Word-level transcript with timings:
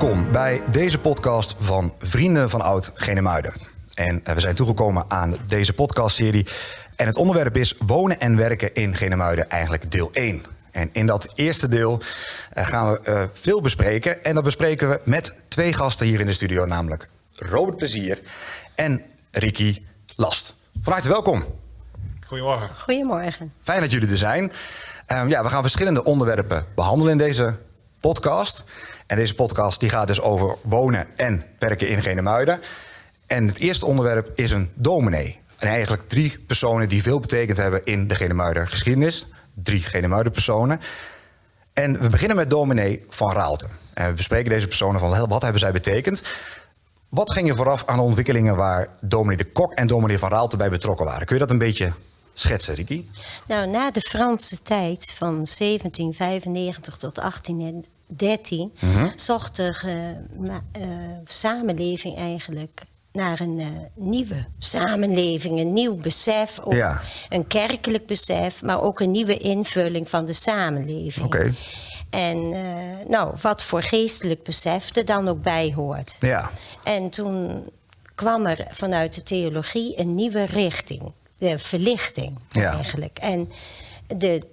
welkom 0.00 0.32
bij 0.32 0.62
deze 0.70 0.98
podcast 0.98 1.54
van 1.58 1.94
Vrienden 1.98 2.50
van 2.50 2.60
Oud 2.60 2.90
Genemuiden. 2.94 3.52
En 3.94 4.24
eh, 4.24 4.34
we 4.34 4.40
zijn 4.40 4.54
toegekomen 4.54 5.04
aan 5.08 5.36
deze 5.46 5.72
podcastserie. 5.72 6.46
En 6.96 7.06
het 7.06 7.16
onderwerp 7.16 7.56
is 7.56 7.74
wonen 7.86 8.20
en 8.20 8.36
werken 8.36 8.74
in 8.74 8.96
Genemuiden, 8.96 9.50
eigenlijk 9.50 9.90
deel 9.90 10.10
1. 10.12 10.44
En 10.70 10.88
in 10.92 11.06
dat 11.06 11.32
eerste 11.34 11.68
deel 11.68 12.00
eh, 12.52 12.66
gaan 12.66 12.92
we 12.92 13.00
uh, 13.08 13.22
veel 13.32 13.60
bespreken. 13.60 14.24
En 14.24 14.34
dat 14.34 14.44
bespreken 14.44 14.88
we 14.88 15.00
met 15.04 15.36
twee 15.48 15.72
gasten 15.72 16.06
hier 16.06 16.20
in 16.20 16.26
de 16.26 16.32
studio, 16.32 16.64
namelijk 16.64 17.08
Robert 17.34 17.76
Plezier 17.76 18.20
en 18.74 19.02
Ricky 19.30 19.82
Last. 20.14 20.54
Van 20.82 20.92
harte 20.92 21.08
welkom. 21.08 21.44
Goedemorgen. 22.26 22.70
Goedemorgen. 22.76 23.52
Fijn 23.62 23.80
dat 23.80 23.90
jullie 23.90 24.08
er 24.08 24.16
zijn. 24.16 24.52
Um, 25.06 25.28
ja, 25.28 25.42
we 25.42 25.48
gaan 25.48 25.62
verschillende 25.62 26.04
onderwerpen 26.04 26.66
behandelen 26.74 27.12
in 27.12 27.18
deze 27.18 27.56
podcast. 28.00 28.64
En 29.06 29.16
deze 29.16 29.34
podcast 29.34 29.80
die 29.80 29.88
gaat 29.88 30.06
dus 30.06 30.20
over 30.20 30.56
wonen 30.62 31.06
en 31.16 31.44
werken 31.58 31.88
in 31.88 32.02
Genemuiden. 32.02 32.60
En 33.26 33.46
het 33.46 33.58
eerste 33.58 33.86
onderwerp 33.86 34.30
is 34.34 34.50
een 34.50 34.70
dominee. 34.74 35.38
En 35.58 35.68
eigenlijk 35.68 36.08
drie 36.08 36.38
personen 36.46 36.88
die 36.88 37.02
veel 37.02 37.20
betekend 37.20 37.56
hebben 37.56 37.84
in 37.84 38.06
de 38.06 38.14
Genemuider 38.14 38.68
geschiedenis. 38.68 39.26
Drie 39.54 39.82
Genemuider 39.82 40.32
personen. 40.32 40.80
En 41.72 42.00
we 42.00 42.08
beginnen 42.08 42.36
met 42.36 42.50
dominee 42.50 43.04
van 43.08 43.32
Raalte. 43.32 43.68
En 43.94 44.08
we 44.08 44.14
bespreken 44.14 44.50
deze 44.50 44.66
personen 44.66 45.00
van 45.00 45.28
wat 45.28 45.42
hebben 45.42 45.60
zij 45.60 45.72
betekend. 45.72 46.22
Wat 47.08 47.32
ging 47.32 47.48
er 47.48 47.56
vooraf 47.56 47.82
aan 47.86 47.96
de 47.96 48.02
ontwikkelingen 48.02 48.56
waar 48.56 48.88
dominee 49.00 49.36
de 49.36 49.44
Kok 49.44 49.72
en 49.72 49.86
dominee 49.86 50.18
van 50.18 50.30
Raalte 50.30 50.56
bij 50.56 50.70
betrokken 50.70 51.06
waren? 51.06 51.26
Kun 51.26 51.34
je 51.36 51.42
dat 51.42 51.50
een 51.50 51.58
beetje 51.58 51.92
schetsen, 52.40 52.74
Ricky? 52.74 53.04
Nou, 53.46 53.66
na 53.66 53.90
de 53.90 54.00
Franse 54.00 54.62
tijd 54.62 55.14
van 55.16 55.34
1795 55.34 56.96
tot 56.96 57.14
1813 57.14 58.72
mm-hmm. 58.80 59.12
zocht 59.16 59.56
de 59.56 59.74
uh, 60.40 60.84
samenleving 61.24 62.16
eigenlijk 62.16 62.82
naar 63.12 63.40
een 63.40 63.58
uh, 63.58 63.66
nieuwe 63.94 64.44
samenleving, 64.58 65.58
een 65.58 65.72
nieuw 65.72 65.94
besef, 65.94 66.60
ook 66.60 66.72
ja. 66.72 67.00
een 67.28 67.46
kerkelijk 67.46 68.06
besef, 68.06 68.62
maar 68.62 68.82
ook 68.82 69.00
een 69.00 69.10
nieuwe 69.10 69.36
invulling 69.36 70.08
van 70.08 70.24
de 70.24 70.32
samenleving. 70.32 71.26
Okay. 71.26 71.54
En 72.10 72.52
uh, 72.52 72.60
nou, 73.08 73.34
wat 73.40 73.62
voor 73.62 73.82
geestelijk 73.82 74.42
besef 74.42 74.96
er 74.96 75.04
dan 75.04 75.28
ook 75.28 75.42
bij 75.42 75.72
hoort. 75.76 76.16
Ja. 76.20 76.50
En 76.84 77.10
toen 77.10 77.64
kwam 78.14 78.46
er 78.46 78.66
vanuit 78.70 79.14
de 79.14 79.22
theologie 79.22 79.98
een 79.98 80.14
nieuwe 80.14 80.44
richting 80.44 81.12
de 81.40 81.58
verlichting 81.58 82.38
ja. 82.48 82.72
eigenlijk. 82.72 83.18
En 83.18 83.50
de 84.06 84.46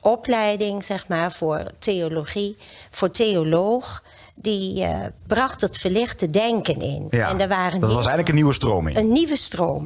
opleiding, 0.00 0.84
zeg 0.84 1.08
maar, 1.08 1.32
voor 1.32 1.70
theologie, 1.78 2.56
voor 2.90 3.10
theoloog, 3.10 4.02
die 4.34 4.82
uh, 4.82 4.98
bracht 5.26 5.60
het 5.60 5.78
verlichte 5.78 6.30
denken 6.30 6.80
in. 6.80 7.06
Ja, 7.10 7.30
en 7.30 7.38
daar 7.38 7.48
waren 7.48 7.80
dat 7.80 7.88
was 7.88 7.98
eigenlijk 7.98 8.28
een 8.28 8.34
nieuwe 8.34 8.52
stroming. 8.52 8.96
Een 8.96 9.12
nieuwe 9.12 9.36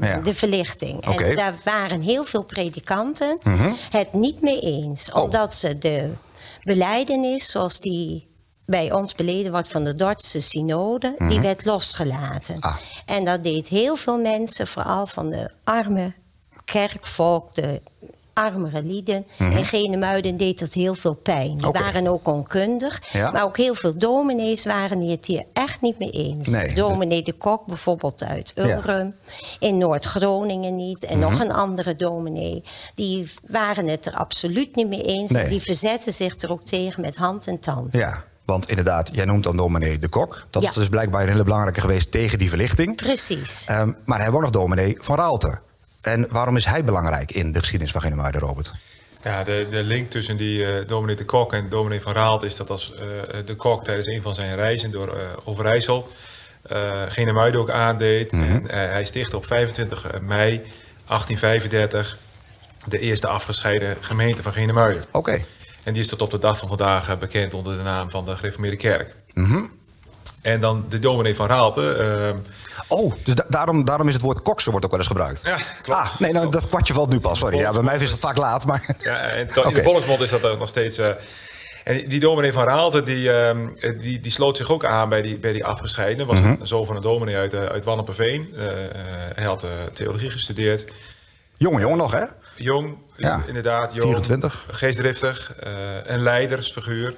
ja. 0.01 0.21
de 0.21 0.35
verlichting. 0.35 1.07
Okay. 1.07 1.31
En 1.31 1.37
daar 1.37 1.55
waren 1.65 2.01
heel 2.01 2.25
veel 2.25 2.43
predikanten 2.43 3.39
mm 3.43 3.57
-hmm. 3.57 3.77
het 3.91 4.13
niet 4.13 4.41
mee 4.41 4.61
eens. 4.61 5.13
Oh. 5.13 5.23
Omdat 5.23 5.55
ze 5.55 5.79
de 5.79 6.11
beleidenis, 6.63 7.51
zoals 7.51 7.81
die 7.81 8.29
bij 8.67 8.93
ons 8.93 9.15
beleden 9.15 9.53
wordt 9.53 9.69
van 9.69 9.85
de 9.85 9.95
Dordtse 9.95 10.41
synode, 10.41 11.15
Mhm. 11.19 11.29
die 11.29 11.41
werd 11.41 11.65
losgelaten. 11.65 12.61
Ah. 12.61 12.77
En 13.07 13.25
dat 13.25 13.45
deed 13.45 13.69
heel 13.69 13.97
veel 13.97 14.19
mensen, 14.19 14.67
vooral 14.67 15.07
van 15.07 15.31
de 15.31 15.51
arme 15.65 16.13
kerkvolk, 16.77 17.55
de 17.55 17.81
armere 18.33 18.83
lieden. 18.83 19.27
Mhm. 19.39 19.57
In 19.57 19.65
Genemuiden 19.65 20.37
deed 20.37 20.59
dat 20.59 20.73
heel 20.73 20.95
veel 20.95 21.15
pijn. 21.15 21.55
Die 21.55 21.71
waren 21.71 22.07
ook 22.07 22.27
onkundig. 22.27 23.03
Ja. 23.13 23.31
Maar 23.31 23.43
ook 23.45 23.57
heel 23.57 23.75
veel 23.75 23.97
dominees 23.99 24.65
waren 24.65 25.09
het 25.09 25.27
hier 25.27 25.45
echt 25.53 25.81
niet 25.81 25.99
mee 25.99 26.11
eens. 26.11 26.49
Nee. 26.49 26.75
Dominee 26.75 27.23
de 27.23 27.33
Kok 27.33 27.67
bijvoorbeeld 27.67 28.25
uit 28.25 28.53
Ulrum. 28.57 29.15
In 29.59 29.79
Noord-Groningen 29.79 30.77
niet. 30.77 31.05
En 31.05 31.19
Mhm. 31.19 31.31
nog 31.31 31.41
een 31.41 31.53
andere 31.53 31.95
dominee. 31.95 32.63
Die 32.95 33.31
waren 33.47 33.87
het 33.89 34.07
er 34.07 34.15
absoluut 34.15 34.75
niet 34.77 34.89
mee 34.89 35.03
eens. 35.03 35.31
Nee. 35.31 35.49
Die 35.49 35.61
verzetten 35.61 36.13
zich 36.13 36.37
er 36.43 36.51
ook 36.53 36.65
tegen 36.65 37.01
met 37.01 37.17
hand 37.17 37.47
en 37.47 37.61
tand. 37.61 37.97
Ja, 37.97 38.25
want 38.45 38.69
inderdaad, 38.69 39.11
jij 39.13 39.25
noemt 39.25 39.45
dan 39.45 39.57
dominee 39.57 39.99
de 39.99 40.09
Kok. 40.09 40.47
Dat 40.51 40.63
Ja. 40.63 40.69
is 40.69 40.75
dus 40.75 40.89
blijkbaar 40.89 41.23
een 41.23 41.29
hele 41.29 41.43
belangrijke 41.45 41.81
geweest 41.81 42.11
tegen 42.11 42.39
die 42.39 42.49
verlichting. 42.49 42.97
Precies. 42.97 43.65
Ehm, 43.69 43.87
maar 43.87 43.95
dan 44.05 44.21
hebben 44.21 44.31
we 44.31 44.37
ook 44.47 44.53
nog 44.53 44.63
dominee 44.63 44.97
van 45.01 45.17
Raalte. 45.17 45.59
En 46.07 46.27
waarom 46.31 46.57
is 46.57 46.65
hij 46.65 46.85
belangrijk 46.85 47.33
in 47.33 47.53
de 47.53 47.59
geschiedenis 47.59 47.93
van 47.93 48.01
Genemuiden, 48.01 48.41
Robert? 48.41 48.73
Ja, 49.23 49.45
de, 49.45 49.67
de 49.71 49.83
link 49.83 50.11
tussen 50.11 50.37
die 50.37 50.85
dominee 50.85 51.17
de 51.17 51.25
Kok 51.25 51.53
en 51.53 51.69
dominee 51.69 52.01
van 52.01 52.13
Raalt 52.13 52.43
is 52.43 52.57
dat 52.57 52.71
als 52.71 52.95
eh, 52.95 53.01
de 53.45 53.55
Kok 53.55 53.85
tijdens 53.85 54.07
een 54.07 54.23
van 54.23 54.35
zijn 54.35 54.55
reizen 54.55 54.91
door 54.91 55.17
eh, 55.17 55.23
Overijssel 55.45 56.09
eh 56.63 57.03
Genemuiden 57.09 57.61
ook 57.61 57.71
aandeed. 57.71 58.33
En 58.33 58.71
eh, 58.71 58.91
hij 58.91 59.05
stichtte 59.05 59.37
op 59.37 59.47
25 59.47 60.21
mei 60.21 60.63
1835 61.07 62.19
de 62.87 62.99
eerste 62.99 63.27
afgescheiden 63.27 63.97
gemeente 64.01 64.43
van 64.43 64.53
Genemuiden. 64.53 65.05
Oké. 65.11 65.45
En 65.83 65.93
die 65.93 66.03
is 66.03 66.09
tot 66.09 66.23
op 66.23 66.31
de 66.31 66.39
dag 66.39 66.59
van 66.59 66.69
vandaag 66.69 67.19
bekend 67.19 67.55
onder 67.55 67.77
de 67.77 67.83
naam 67.83 68.11
van 68.11 68.25
de 68.25 68.37
Gereformeerde 68.37 68.77
Kerk. 68.77 69.15
Mhm. 69.35 69.65
En 70.47 70.61
dan 70.61 70.85
de 70.89 70.99
dominee 70.99 71.35
van 71.35 71.47
Raalte. 71.47 71.93
eh, 71.93 72.41
Oh, 72.89 73.15
dus 73.25 73.35
da- 73.35 73.45
daarom, 73.49 73.85
daarom 73.85 74.09
is 74.09 74.15
het 74.15 74.23
woord 74.23 74.43
koksen 74.43 74.71
wordt 74.71 74.85
ook 74.87 74.91
wel 74.91 75.01
eens 75.01 75.09
gebruikt. 75.11 75.43
Ja, 75.45 75.59
klopt. 75.83 76.01
Ah, 76.01 76.19
nee, 76.21 76.33
nou, 76.33 76.51
dat 76.51 76.69
kwartje 76.69 76.95
valt 76.95 77.11
nu 77.13 77.21
pas. 77.21 77.39
Sorry, 77.39 77.59
ja, 77.59 77.73
bij 77.73 77.83
mij 77.83 77.97
is 77.97 78.11
het 78.11 78.21
vaak 78.21 78.37
laat, 78.37 78.67
maar... 78.67 78.95
Ja, 78.99 79.17
en 79.19 79.39
in 79.39 79.75
de 79.75 79.83
volksmond 79.83 80.21
is 80.21 80.31
dat 80.31 80.59
nog 80.59 80.69
steeds. 80.69 80.99
eh, 80.99 81.09
en 81.85 82.09
die 82.09 82.21
dominee 82.21 82.53
van 82.53 82.65
Raalte, 82.65 83.03
die, 83.03 83.33
ehm, 83.33 83.67
die, 84.01 84.21
die 84.21 84.33
sloot 84.33 84.57
zich 84.57 84.71
ook 84.71 84.85
aan 84.85 85.09
bij 85.09 85.23
die, 85.23 85.39
bij 85.39 85.53
die 85.53 85.65
afgescheiden. 85.65 86.27
Was 86.27 86.41
Mhm. 86.41 86.55
een 86.61 86.67
zoon 86.67 86.87
van 86.87 86.97
een 86.97 87.03
dominee 87.03 87.37
uit, 87.37 87.55
eh, 87.55 87.65
uit 87.65 87.85
Wanneperveen. 87.85 88.49
Eh, 88.57 88.65
hij 89.35 89.45
had 89.45 89.67
theologie 89.93 90.31
gestudeerd. 90.31 90.93
Jongen, 91.57 91.81
jongen 91.81 91.99
nog, 91.99 92.13
hè? 92.13 92.25
Jong, 92.57 92.97
Ja. 93.17 93.43
inderdaad. 93.47 93.93
Jong, 93.95 94.03
24. 94.09 94.65
Geestdriftig. 94.71 95.53
een 96.05 96.23
leidersfiguur. 96.23 97.15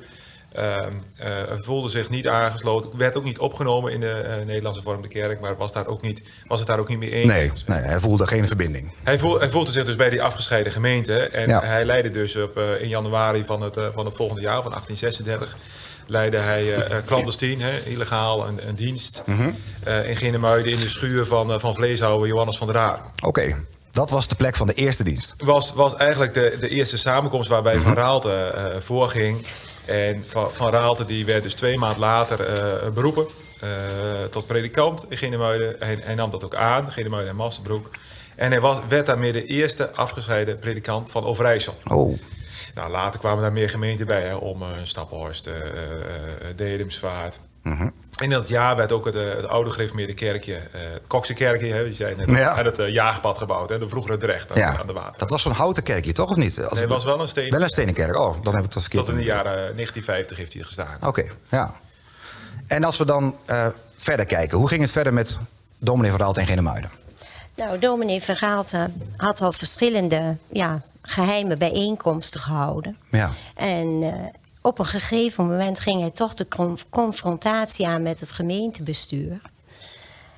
Ehm, 0.53 0.93
eh, 1.17 1.31
voelde 1.61 1.89
zich 1.89 2.11
niet 2.11 2.27
aangesloten. 2.29 2.99
Werd 2.99 3.17
ook 3.17 3.25
niet 3.25 3.39
opgenomen 3.39 3.93
in 3.93 4.01
de 4.01 4.11
eh, 4.11 4.47
Nederlandse 4.47 4.83
vormde 4.83 5.09
kerk. 5.09 5.41
Maar 5.41 5.57
was, 5.57 5.73
daar 5.73 5.87
ook 5.87 6.03
niet, 6.03 6.23
was 6.47 6.59
het 6.59 6.69
daar 6.69 6.79
ook 6.79 6.89
niet 6.89 6.99
mee 6.99 7.11
eens. 7.11 7.33
Nee, 7.33 7.51
nee, 7.67 7.79
hij 7.81 8.01
voelde 8.01 8.27
geen 8.27 8.47
verbinding. 8.47 8.91
Hij, 9.03 9.19
voel, 9.19 9.39
hij 9.39 9.51
voelde 9.51 9.71
zich 9.71 9.85
dus 9.85 9.97
bij 9.97 10.11
die 10.11 10.23
afgescheiden 10.23 10.73
gemeente. 10.73 11.19
En 11.19 11.47
Ja. 11.49 11.61
hij 11.65 11.85
leidde 11.85 12.11
dus 12.11 12.37
op, 12.37 12.57
eh, 12.57 12.81
in 12.83 12.89
januari 12.89 13.45
van 13.45 13.63
het, 13.63 13.77
van 13.95 14.05
het 14.05 14.15
volgende 14.17 14.41
jaar, 14.43 14.63
van 14.63 14.71
1836, 14.73 15.57
leidde 16.07 16.37
hij 16.39 16.75
eh, 16.75 16.97
clandestien, 17.07 17.61
hè, 17.61 17.79
illegaal, 17.85 18.47
een, 18.49 18.69
een 18.69 18.75
dienst 18.75 19.23
Mhm. 19.27 19.51
eh, 19.85 20.09
in 20.09 20.17
Ginnemuiden 20.17 20.73
in 20.73 20.81
de 20.81 20.89
schuur 20.89 21.27
van, 21.27 21.61
van 21.61 21.75
vleeshouwer 21.75 22.29
Johannes 22.29 22.57
van 22.59 22.67
der 22.67 22.77
Haar. 22.77 23.01
Oké, 23.27 23.55
dat 23.91 24.11
was 24.11 24.29
de 24.29 24.35
plek 24.35 24.57
van 24.57 24.67
de 24.67 24.75
eerste 24.75 25.05
dienst. 25.05 25.35
Was, 25.39 25.73
was 25.73 25.95
eigenlijk 25.95 26.35
de, 26.35 26.57
de 26.61 26.69
eerste 26.69 26.97
samenkomst 26.97 27.49
waarbij 27.49 27.75
Mhm. 27.75 27.83
Van 27.85 27.95
Raalte 27.95 28.77
voorging. 28.81 29.47
En 29.89 30.25
Van, 30.27 30.51
van 30.53 30.71
Raalte 30.71 31.05
die 31.05 31.25
werd 31.25 31.43
dus 31.43 31.55
twee 31.55 31.79
maanden 31.79 32.01
later 32.01 32.41
eh, 32.41 32.91
beroepen 32.91 33.27
eh, 33.61 33.69
tot 34.31 34.47
predikant 34.47 35.05
in 35.09 35.17
Ginnemuiden. 35.17 35.77
Hij, 35.79 35.99
hij 36.01 36.15
nam 36.15 36.31
dat 36.31 36.45
ook 36.45 36.55
aan, 36.55 36.91
Ginnemuiden 36.91 37.31
en 37.31 37.37
Masterbroek. 37.37 37.91
En 38.37 38.51
hij 38.51 38.61
was, 38.61 38.79
werd 38.89 39.07
daarmee 39.07 39.33
de 39.33 39.47
eerste 39.47 39.93
afgescheiden 39.93 40.59
predikant 40.59 41.11
van 41.11 41.25
Overijssel. 41.25 41.75
Oh, 41.85 42.19
Nou, 42.75 42.91
later 42.91 43.21
kwamen 43.21 43.43
daar 43.43 43.53
meer 43.53 43.71
gemeenten 43.71 44.07
bij, 44.07 44.23
hè, 44.23 44.35
om 44.35 44.63
eh 44.63 44.69
Staphorst, 44.83 45.47
eh, 45.47 45.55
eh, 45.55 45.67
Dedemsvaart. 46.57 47.39
Mhm. 47.63 47.89
In 48.19 48.31
dat 48.31 48.49
jaar 48.49 48.77
werd 48.77 48.93
ook 48.93 49.05
het, 49.05 49.15
eh, 49.15 49.29
het 49.35 49.49
oude 49.49 49.71
gereformeerde 49.71 50.15
kerkje, 50.15 50.55
eh 50.55 50.81
het 50.81 51.03
Kokse 51.07 51.35
kerkje, 51.35 51.75
hè, 51.75 51.85
die 51.85 51.93
zijn 51.95 52.17
net, 52.17 52.29
Ja. 52.29 52.51
aan 52.59 52.65
het 52.65 52.79
eh, 52.79 52.89
jaagpad 52.89 53.39
gebouwd, 53.39 53.69
hè, 53.69 53.79
de 53.79 53.89
vroegere 53.89 54.17
Drecht 54.17 54.53
aan, 54.53 54.59
ja. 54.59 54.79
aan 54.81 54.87
de 54.87 54.93
water. 54.93 55.19
Dat 55.19 55.31
was 55.31 55.43
zo'n 55.43 55.53
houten 55.53 55.83
kerkje, 55.83 56.13
toch? 56.13 56.31
Of 56.31 56.37
niet? 56.37 56.63
Als 56.63 56.73
Nee, 56.73 56.81
het 56.83 56.91
was 56.91 57.05
wel 57.05 57.21
een 57.21 57.29
steen. 57.29 57.51
Wel 57.51 57.63
een 57.63 57.69
stenen 57.69 57.95
kerk. 57.95 58.17
Oh, 58.17 58.37
dan 58.43 58.55
heb 58.55 58.65
ik 58.65 58.73
dat 58.73 58.83
verkeerd. 58.83 59.05
Tot 59.05 59.15
in 59.15 59.21
de 59.21 59.27
jaren 59.27 59.53
1950 59.53 60.37
heeft 60.37 60.53
hij 60.53 60.63
gestaan. 60.63 60.97
Oké, 61.01 61.25
ja. 61.49 61.75
En 62.67 62.85
als 62.85 62.97
we 62.99 63.05
dan 63.05 63.37
eh, 63.47 63.67
verder 63.97 64.27
kijken. 64.27 64.59
Hoe 64.59 64.69
ging 64.69 64.81
het 64.81 64.93
verder 64.93 65.13
met 65.13 65.39
dominee 65.79 66.11
van 66.11 66.21
Raalte 66.21 66.41
en 66.41 66.47
Genemuiden? 66.47 66.91
Nou, 67.57 67.79
dominee 67.79 68.23
Vergaalte 68.23 68.91
had 69.17 69.43
al 69.43 69.53
verschillende 69.53 70.37
ja, 70.53 70.83
geheime 71.03 71.57
bijeenkomsten 71.57 72.41
gehouden. 72.41 72.97
Ja. 73.11 73.31
En 73.55 73.99
eh, 74.03 74.13
op 74.63 74.79
een 74.79 74.85
gegeven 74.87 75.47
moment 75.47 75.81
ging 75.81 76.01
hij 76.01 76.11
toch 76.11 76.35
de 76.35 76.49
con- 76.49 76.79
confrontatie 76.91 77.87
aan 77.87 78.03
met 78.03 78.21
het 78.21 78.33
gemeentebestuur. 78.33 79.41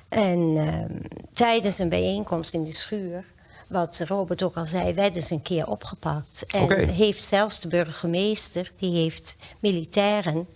En 0.09 0.53
eh, 0.57 0.97
tijdens 1.33 1.79
een 1.79 1.89
bijeenkomst 1.89 2.53
in 2.53 2.63
de 2.63 2.73
schuur, 2.73 3.23
wat 3.67 4.01
Robert 4.07 4.43
ook 4.43 4.55
al 4.57 4.65
zei, 4.65 4.93
werden 4.93 5.23
ze 5.23 5.33
een 5.33 5.41
keer 5.41 5.67
opgepakt. 5.67 6.45
En 6.47 6.89
heeft 6.89 7.23
zelfs 7.23 7.59
de 7.59 7.67
burgemeester, 7.67 8.71
die 8.77 8.95
heeft 9.01 9.35
militairen 9.59 10.47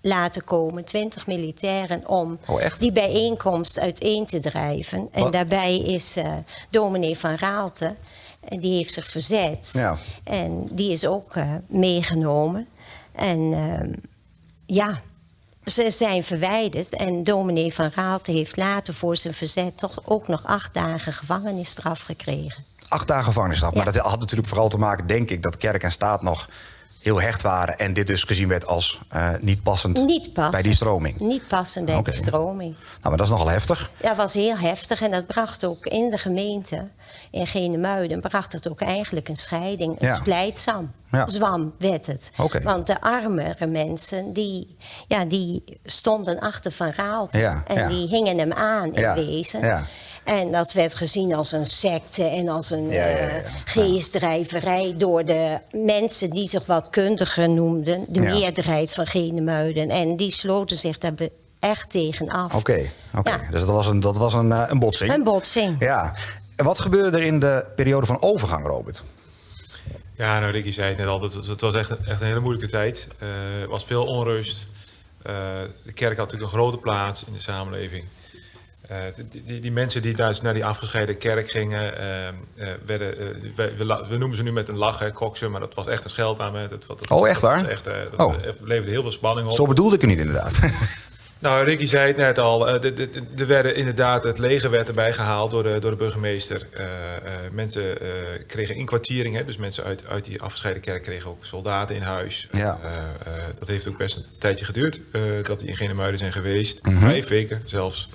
laten 0.00 0.44
komen, 0.44 0.84
twintig 0.84 1.26
militairen, 1.26 2.08
om 2.08 2.38
Oh, 2.46 2.78
die 2.78 2.92
bijeenkomst 2.92 3.78
uiteen 3.78 4.26
te 4.26 4.40
drijven. 4.40 5.08
En 5.12 5.22
Wat? 5.22 5.32
daarbij 5.32 5.78
is 5.78 6.16
eh, 6.16 6.32
dominee 6.70 7.18
van 7.18 7.34
Raalte, 7.34 7.94
en 8.48 8.58
die 8.58 8.76
heeft 8.76 8.92
zich 8.92 9.06
verzet. 9.08 9.70
Ja. 9.72 9.98
En 10.24 10.68
die 10.70 10.90
is 10.90 11.06
ook 11.06 11.36
eh, 11.36 11.48
meegenomen. 11.66 12.68
En 13.14 13.52
ehm, 13.52 13.92
ja, 14.66 15.00
ze 15.64 15.90
zijn 15.90 16.24
verwijderd. 16.24 16.94
En 16.94 17.24
dominee 17.24 17.74
van 17.74 17.90
Raalte 17.94 18.32
heeft 18.32 18.56
later 18.56 18.94
voor 18.94 19.16
zijn 19.16 19.34
verzet 19.34 19.78
toch 19.78 20.00
ook 20.04 20.28
nog 20.28 20.44
acht 20.44 20.74
dagen 20.74 21.12
gevangenisstraf 21.12 22.00
gekregen. 22.00 22.64
Acht 22.88 23.08
dagen 23.08 23.24
gevangenisstraf. 23.24 23.74
Ja. 23.74 23.82
Maar 23.82 23.92
dat 23.92 24.02
had 24.02 24.20
natuurlijk 24.20 24.48
vooral 24.48 24.68
te 24.68 24.78
maken, 24.78 25.06
denk 25.06 25.30
ik, 25.30 25.42
dat 25.42 25.56
kerk 25.56 25.82
en 25.82 25.92
staat 25.92 26.22
nog 26.22 26.48
heel 27.04 27.20
hecht 27.20 27.42
waren. 27.42 27.78
En 27.78 27.92
dit 27.92 28.06
dus 28.06 28.22
gezien 28.22 28.48
werd 28.48 28.66
als 28.66 29.00
eh, 29.08 29.28
niet 29.40 29.62
passend 29.62 30.04
Niet 30.06 30.32
passend. 30.32 30.50
bij 30.50 30.62
die 30.62 30.74
stroming. 30.74 31.18
Niet 31.20 31.48
passend 31.48 31.84
bij 31.86 31.94
Oké. 31.96 32.10
die 32.10 32.18
stroming. 32.20 32.74
Nou, 32.74 32.98
maar 33.02 33.16
dat 33.16 33.26
is 33.26 33.32
nogal 33.32 33.48
heftig. 33.48 33.90
Ja, 34.02 34.08
dat 34.08 34.16
was 34.16 34.34
heel 34.34 34.56
heftig 34.56 35.00
en 35.02 35.10
dat 35.10 35.26
bracht 35.26 35.64
ook 35.64 35.86
in 35.86 36.10
de 36.10 36.18
gemeente, 36.18 36.88
in 37.30 37.46
Genemuiden, 37.46 38.20
bracht 38.20 38.52
het 38.52 38.68
ook 38.68 38.80
eigenlijk 38.80 39.28
een 39.28 39.36
scheiding, 39.36 40.00
een 40.00 40.08
Ja. 40.08 40.14
splijtsam. 40.14 40.92
Ja. 41.10 41.28
Zwam 41.28 41.72
werd 41.78 42.06
het. 42.06 42.30
Want 42.62 42.86
de 42.86 43.00
armere 43.00 43.66
mensen, 43.66 44.32
die, 44.32 44.76
ja, 45.08 45.24
die 45.24 45.64
stonden 45.84 46.38
achter 46.40 46.72
Van 46.72 46.90
Raalte. 46.96 47.38
Ja, 47.38 47.62
en 47.66 47.88
die 47.88 48.08
hingen 48.08 48.38
hem 48.38 48.52
aan 48.52 48.94
in 48.94 49.00
Ja, 49.00 49.14
wezen. 49.14 49.86
En 50.24 50.52
dat 50.52 50.72
werd 50.72 50.94
gezien 50.94 51.34
als 51.34 51.52
een 51.52 51.66
secte 51.66 52.24
en 52.24 52.48
als 52.48 52.70
een 52.70 52.88
Ja, 52.88 53.06
ja, 53.08 53.16
ja, 53.16 53.28
eh, 53.28 53.50
geestdrijverij 53.64 54.94
door 54.98 55.24
de 55.24 55.58
mensen 55.70 56.30
die 56.30 56.48
zich 56.48 56.66
wat 56.66 56.90
kundiger 56.90 57.48
noemden. 57.50 58.04
De 58.08 58.20
Ja. 58.20 58.32
meerderheid 58.34 58.92
van 58.92 59.06
Genemuiden. 59.06 59.90
En 59.90 60.16
die 60.16 60.30
sloten 60.30 60.76
zich 60.76 60.98
daar 60.98 61.12
echt 61.60 61.90
tegen 61.90 62.28
af. 62.28 62.54
Oké, 62.54 62.90
oké. 63.14 63.30
Ja. 63.30 63.40
dus 63.50 63.60
dat 63.60 63.68
was 63.70 63.86
een, 63.86 64.00
dat 64.00 64.16
was 64.16 64.34
een, 64.34 64.52
eh, 64.52 64.64
een 64.68 64.78
botsing. 64.78 65.12
Een 65.12 65.24
botsing. 65.24 65.76
Ja. 65.78 66.14
En 66.56 66.64
wat 66.64 66.78
gebeurde 66.78 67.18
er 67.18 67.24
in 67.24 67.38
de 67.40 67.64
periode 67.76 68.06
van 68.06 68.22
overgang, 68.22 68.66
Robert? 68.66 69.04
Ja, 70.16 70.38
nou 70.40 70.52
Ricky 70.52 70.70
zei 70.72 70.88
het 70.88 70.98
net 70.98 71.06
al, 71.06 71.20
het, 71.22 71.60
was- 71.60 71.74
echt, 71.74 71.90
een- 71.90 72.06
echt 72.06 72.20
een 72.20 72.26
hele 72.26 72.40
moeilijke 72.40 72.70
tijd. 72.70 73.08
Eh, 73.18 73.60
Er 73.62 73.68
was 73.68 73.84
veel 73.84 74.06
onrust. 74.06 74.66
Eh, 75.22 75.34
de 75.82 75.92
kerk 75.92 76.16
had 76.16 76.26
natuurlijk 76.26 76.52
een 76.52 76.58
grote 76.58 76.76
plaats 76.76 77.24
in 77.24 77.32
de 77.32 77.40
samenleving. 77.40 78.04
Eh, 78.88 78.96
die, 79.30 79.42
die, 79.44 79.60
die 79.60 79.72
mensen 79.72 80.02
die 80.02 80.14
daar 80.14 80.38
naar 80.42 80.54
die 80.54 80.64
afgescheiden 80.64 81.18
kerk 81.18 81.50
gingen, 81.50 81.98
eh, 81.98 82.28
eh, 82.28 82.34
werden, 82.86 83.18
eh, 83.18 83.26
we, 83.56 83.72
we, 83.76 83.84
la- 83.84 84.06
we 84.08 84.16
noemen 84.16 84.36
ze 84.36 84.42
nu 84.42 84.52
met 84.52 84.68
een 84.68 84.76
lach, 84.76 84.98
hè, 84.98 85.12
koksen, 85.12 85.50
maar 85.50 85.60
dat 85.60 85.74
was 85.74 85.86
echt 85.86 86.04
een. 86.04 86.68
Dat, 86.68 86.84
dat, 86.86 86.98
dat- 86.98 87.10
Oh, 87.10 87.28
echt 87.28 87.40
waar? 87.40 87.58
Dat, 87.62 87.70
echt, 87.70 87.84
dat 87.84 87.94
Oh. 88.16 88.34
leverde 88.62 88.90
heel 88.90 89.02
veel 89.02 89.12
spanning 89.12 89.48
op. 89.48 89.54
Zo 89.54 89.66
bedoelde 89.66 89.94
ik 89.94 90.00
het 90.00 90.10
niet 90.10 90.18
inderdaad. 90.18 90.58
Nou, 91.38 91.64
Ricky 91.64 91.86
zei 91.86 92.06
het 92.06 92.16
net 92.16 92.38
al. 92.38 92.68
Er 92.68 93.46
werden 93.46 93.74
inderdaad, 93.76 94.24
het 94.24 94.38
leger 94.38 94.70
werd 94.70 94.88
erbij 94.88 95.12
gehaald 95.12 95.50
door 95.50 95.62
de, 95.62 95.78
door 95.78 95.90
de 95.90 95.96
burgemeester. 95.96 96.66
Mensen 97.52 97.84
kregen 98.46 98.74
inkwartiering. 98.74 99.36
Hè, 99.36 99.44
dus 99.44 99.56
mensen 99.56 99.84
uit, 99.84 100.02
uit 100.08 100.24
die 100.24 100.40
afgescheiden 100.42 100.82
kerk 100.82 101.02
kregen 101.02 101.30
ook 101.30 101.44
soldaten 101.44 101.94
in 101.96 102.02
huis. 102.02 102.48
Ja. 102.52 102.78
Dat 103.58 103.68
heeft 103.68 103.88
ook 103.88 103.96
best 103.96 104.16
een 104.16 104.24
tijdje 104.38 104.64
geduurd. 104.64 105.00
dat 105.42 105.60
die 105.60 105.68
in 105.68 105.76
Genemuiden 105.76 106.18
zijn 106.18 106.32
geweest. 106.32 106.82
Mhm. 106.86 106.98
Vijf 106.98 107.28
weken 107.28 107.62
zelfs. 107.66 108.08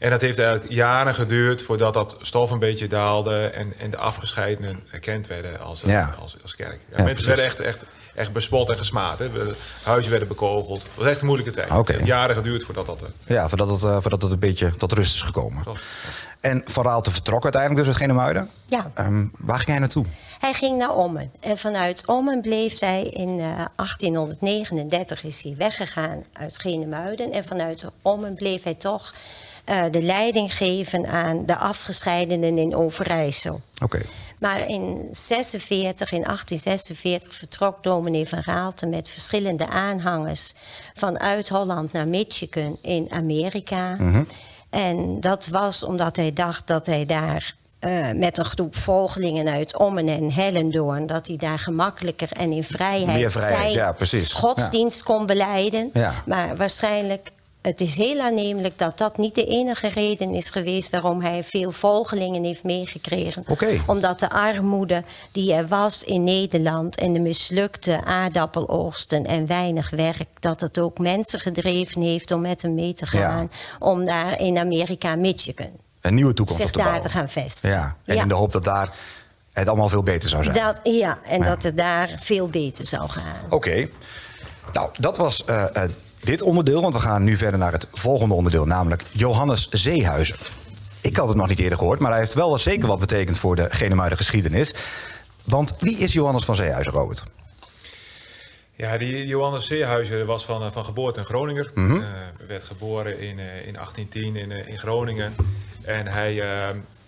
En 0.00 0.10
dat 0.10 0.20
heeft 0.20 0.38
eigenlijk 0.38 0.72
jaren 0.72 1.14
geduurd 1.14 1.62
voordat 1.62 1.94
dat 1.94 2.16
stof 2.20 2.50
een 2.50 2.58
beetje 2.58 2.86
daalde. 2.86 3.36
En, 3.46 3.72
en 3.78 3.90
de 3.90 3.96
afgescheidenen 3.96 4.80
erkend 4.92 5.26
werden 5.26 5.60
als, 5.60 5.80
Ja. 5.80 6.14
als, 6.20 6.36
als 6.42 6.56
kerk. 6.56 6.78
Ja, 6.90 6.96
Ja, 6.96 7.04
mensen 7.04 7.24
precies. 7.24 7.26
werden 7.26 7.66
echt, 7.66 7.76
echt, 7.82 7.84
echt 8.14 8.32
bespot 8.32 8.68
en 8.68 8.76
gesmaad. 8.76 9.18
Hè. 9.18 9.26
Huizen 9.82 10.10
werden 10.10 10.28
bekogeld. 10.28 10.82
Het 10.82 10.90
was 10.94 11.06
echt 11.06 11.20
een 11.20 11.26
moeilijke 11.26 11.52
tijd. 11.52 11.70
Oké. 11.70 11.78
Het 11.78 11.88
heeft 11.88 12.06
jaren 12.06 12.36
geduurd 12.36 12.64
voordat 12.64 12.86
dat... 12.86 13.02
eh, 13.02 13.08
ja, 13.36 13.48
voordat 13.48 13.68
het, 13.70 13.82
eh, 13.82 13.92
voordat 14.00 14.22
het 14.22 14.32
een 14.32 14.38
beetje 14.38 14.76
tot 14.76 14.92
rust 14.92 15.14
is 15.14 15.22
gekomen. 15.22 15.62
Klopt. 15.62 15.80
En 16.40 16.62
Van 16.66 16.84
Raalte 16.84 17.10
vertrok 17.12 17.42
uiteindelijk 17.42 17.84
dus 17.84 17.92
uit 17.94 18.02
Genemuiden. 18.02 18.50
Ja. 18.66 18.90
Ehm, 18.94 19.26
waar 19.38 19.56
ging 19.56 19.68
hij 19.68 19.78
naartoe? 19.78 20.04
Hij 20.38 20.52
ging 20.52 20.78
naar 20.78 20.94
Ommen. 20.94 21.30
En 21.40 21.58
vanuit 21.58 22.02
Ommen 22.06 22.40
bleef 22.40 22.78
hij 22.78 23.02
in 23.02 23.28
eh, 23.40 23.64
1839 23.76 25.24
is 25.24 25.42
hij 25.42 25.54
weggegaan 25.58 26.24
uit 26.32 26.58
Genemuiden. 26.60 27.32
En 27.32 27.44
vanuit 27.44 27.84
Ommen 28.02 28.34
bleef 28.34 28.62
hij 28.62 28.74
toch 28.74 29.14
eh, 29.64 29.82
de 29.90 30.02
leiding 30.02 30.54
geven 30.54 31.06
aan 31.06 31.46
de 31.46 31.56
afgescheidenen 31.56 32.58
in 32.58 32.76
Overijssel. 32.76 33.60
Oké. 33.82 34.00
Maar 34.38 34.68
in 34.68 35.08
46, 35.10 36.12
in 36.12 36.22
1846 36.22 37.34
vertrok 37.34 37.82
dominee 37.82 38.28
van 38.28 38.42
Raalte 38.44 38.86
met 38.86 39.08
verschillende 39.08 39.68
aanhangers 39.68 40.54
vanuit 40.94 41.48
Holland 41.48 41.92
naar 41.92 42.08
Michigan 42.08 42.78
in 42.82 43.06
Amerika. 43.10 43.96
En 44.70 45.20
dat 45.20 45.46
was 45.46 45.84
omdat 45.84 46.16
hij 46.16 46.32
dacht 46.32 46.66
dat 46.66 46.86
hij 46.86 47.06
daar 47.06 47.54
eh, 47.80 48.10
met 48.14 48.38
een 48.38 48.44
groep 48.44 48.76
volgelingen 48.76 49.48
uit 49.48 49.76
Ommen 49.76 50.08
en 50.08 50.32
Hellendoorn, 50.32 51.06
dat 51.06 51.26
hij 51.26 51.36
daar 51.36 51.58
gemakkelijker 51.58 52.32
en 52.32 52.52
in 52.52 52.64
vrijheid, 52.64 53.18
Meer 53.18 53.30
vrijheid, 53.30 53.72
zijn 53.72 53.72
ja, 53.72 53.92
precies. 53.92 54.32
godsdienst 54.32 55.02
kon 55.02 55.26
beleiden. 55.26 55.90
Ja. 55.92 56.12
Maar 56.26 56.56
waarschijnlijk, 56.56 57.30
het 57.62 57.80
is 57.80 57.96
heel 57.96 58.20
aannemelijk 58.20 58.78
dat 58.78 58.98
dat 58.98 59.18
niet 59.18 59.34
de 59.34 59.44
enige 59.44 59.88
reden 59.88 60.34
is 60.34 60.50
geweest 60.50 60.90
waarom 60.90 61.20
hij 61.22 61.42
veel 61.42 61.70
volgelingen 61.72 62.44
heeft 62.44 62.64
meegekregen. 62.64 63.44
Omdat 63.86 64.18
de 64.20 64.30
armoede 64.30 65.04
die 65.32 65.52
er 65.52 65.68
was 65.68 66.04
in 66.04 66.24
Nederland 66.24 66.96
en 66.98 67.12
de 67.12 67.18
mislukte 67.20 68.04
aardappeloogsten 68.04 69.26
en 69.26 69.46
weinig 69.46 69.90
werk, 69.90 70.28
dat 70.40 70.60
het 70.60 70.78
ook 70.78 70.98
mensen 70.98 71.40
gedreven 71.40 72.02
heeft 72.02 72.30
om 72.30 72.40
met 72.40 72.62
hem 72.62 72.74
mee 72.74 72.92
te 72.92 73.06
gaan. 73.06 73.50
Om 73.78 74.04
daar 74.04 74.40
in 74.40 74.58
Amerika, 74.58 75.14
Michigan, 75.16 75.70
Een 76.00 76.14
nieuwe 76.14 76.32
toekomst 76.34 76.60
zich 76.62 76.70
te 76.70 76.76
daar 76.78 76.86
bouwen. 76.86 77.08
te 77.10 77.16
gaan 77.16 77.28
vestigen. 77.28 77.76
Ja, 77.76 77.96
en 78.04 78.14
Ja. 78.14 78.22
in 78.22 78.28
de 78.28 78.34
hoop 78.34 78.52
dat 78.52 78.64
daar 78.64 78.90
het 79.52 79.68
allemaal 79.68 79.88
veel 79.88 80.02
beter 80.02 80.28
zou 80.28 80.42
zijn. 80.42 80.54
Dat, 80.54 80.80
ja, 80.82 81.18
en 81.24 81.38
Ja. 81.38 81.44
dat 81.48 81.62
het 81.62 81.76
daar 81.76 82.10
veel 82.16 82.48
beter 82.48 82.86
zou 82.86 83.08
gaan. 83.08 83.36
Oké. 83.50 83.88
Nou, 84.72 84.90
dat 84.98 85.16
was 85.16 85.44
eh, 85.44 85.64
eh, 85.84 85.90
dit 86.20 86.42
onderdeel. 86.42 86.82
Want 86.82 86.94
we 86.94 87.00
gaan 87.00 87.24
nu 87.24 87.36
verder 87.36 87.58
naar 87.58 87.72
het 87.72 87.86
volgende 87.92 88.34
onderdeel. 88.34 88.66
Namelijk 88.66 89.04
Johannes 89.10 89.68
Zeehuizen. 89.68 90.36
Ik 91.00 91.16
had 91.16 91.28
het 91.28 91.36
nog 91.36 91.48
niet 91.48 91.58
eerder 91.58 91.78
gehoord. 91.78 91.98
Maar 91.98 92.10
hij 92.10 92.20
heeft 92.20 92.34
wel 92.34 92.50
wat 92.50 92.60
zeker 92.60 92.88
wat 92.88 92.98
betekend 92.98 93.38
voor 93.38 93.56
de 93.56 93.68
geschiedenis. 94.16 94.74
Want 95.44 95.74
wie 95.78 95.98
is 95.98 96.12
Johannes 96.12 96.44
van 96.44 96.56
Zeehuizen, 96.56 96.92
Robert? 96.92 97.24
Ja, 98.80 98.98
die 98.98 99.26
Johannes 99.26 99.66
Zeehuizen 99.66 100.26
was 100.26 100.44
van, 100.44 100.62
eh, 100.62 100.72
van 100.72 100.84
geboorte 100.84 101.18
een 101.18 101.24
Groninger. 101.24 101.70
Mhm. 101.74 101.96
Eh, 101.96 102.08
werd 102.46 102.64
geboren 102.64 103.18
in, 103.18 103.38
eh, 103.38 103.66
in 103.66 103.76
1810 103.76 104.36
in, 104.36 104.50
in 104.50 104.78
Groningen. 104.78 105.34
En 105.82 106.06
hij, 106.06 106.34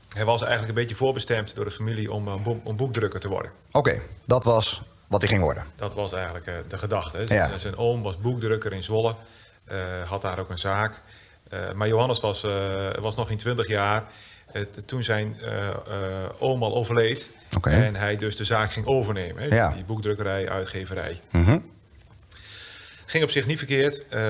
hij 0.09 0.25
was 0.25 0.41
eigenlijk 0.41 0.69
een 0.69 0.83
beetje 0.83 0.95
voorbestemd 0.95 1.55
door 1.55 1.65
de 1.65 1.71
familie 1.71 2.13
om, 2.13 2.29
om 2.63 2.77
boekdrukker 2.77 3.21
te 3.21 3.29
worden. 3.29 3.51
Oké, 3.71 4.03
dat 4.25 4.45
was 4.45 4.83
wat 5.13 5.21
hij 5.21 5.31
ging 5.31 5.43
worden. 5.43 5.65
Dat 5.77 5.95
was 5.95 6.13
eigenlijk 6.13 6.47
eh, 6.47 6.55
de 6.69 6.79
gedachte. 6.79 7.17
hè. 7.17 7.35
Ja. 7.35 7.59
Zijn, 7.59 7.77
oom 7.77 8.03
was 8.03 8.19
boekdrukker 8.21 8.73
in 8.73 8.83
Zwolle. 8.83 9.15
eh, 9.65 9.79
had 10.05 10.23
daar 10.23 10.39
ook 10.39 10.51
een 10.51 10.59
zaak. 10.59 11.01
Eh, 11.49 11.73
maar 11.73 11.89
Johannes 11.89 12.21
was, 12.21 12.47
was 13.01 13.17
nog 13.17 13.29
geen 13.29 13.37
20 13.37 13.69
jaar. 13.69 14.05
toen 14.85 15.05
zijn 15.05 15.37
oom 16.39 16.63
al 16.63 16.75
overleed. 16.75 17.31
En 17.63 17.95
hij 17.97 18.17
dus 18.17 18.37
de 18.37 18.45
zaak 18.45 18.71
ging 18.73 18.87
overnemen. 18.87 19.43
Hè, 19.43 19.55
Ja. 19.57 19.69
Die 19.69 19.85
boekdrukkerij, 19.85 20.49
uitgeverij. 20.49 21.21
Mhm. 21.31 21.59
Ging 23.13 23.25
op 23.25 23.31
zich 23.31 23.47
niet 23.47 23.59
verkeerd. 23.59 24.09
Eh, 24.09 24.21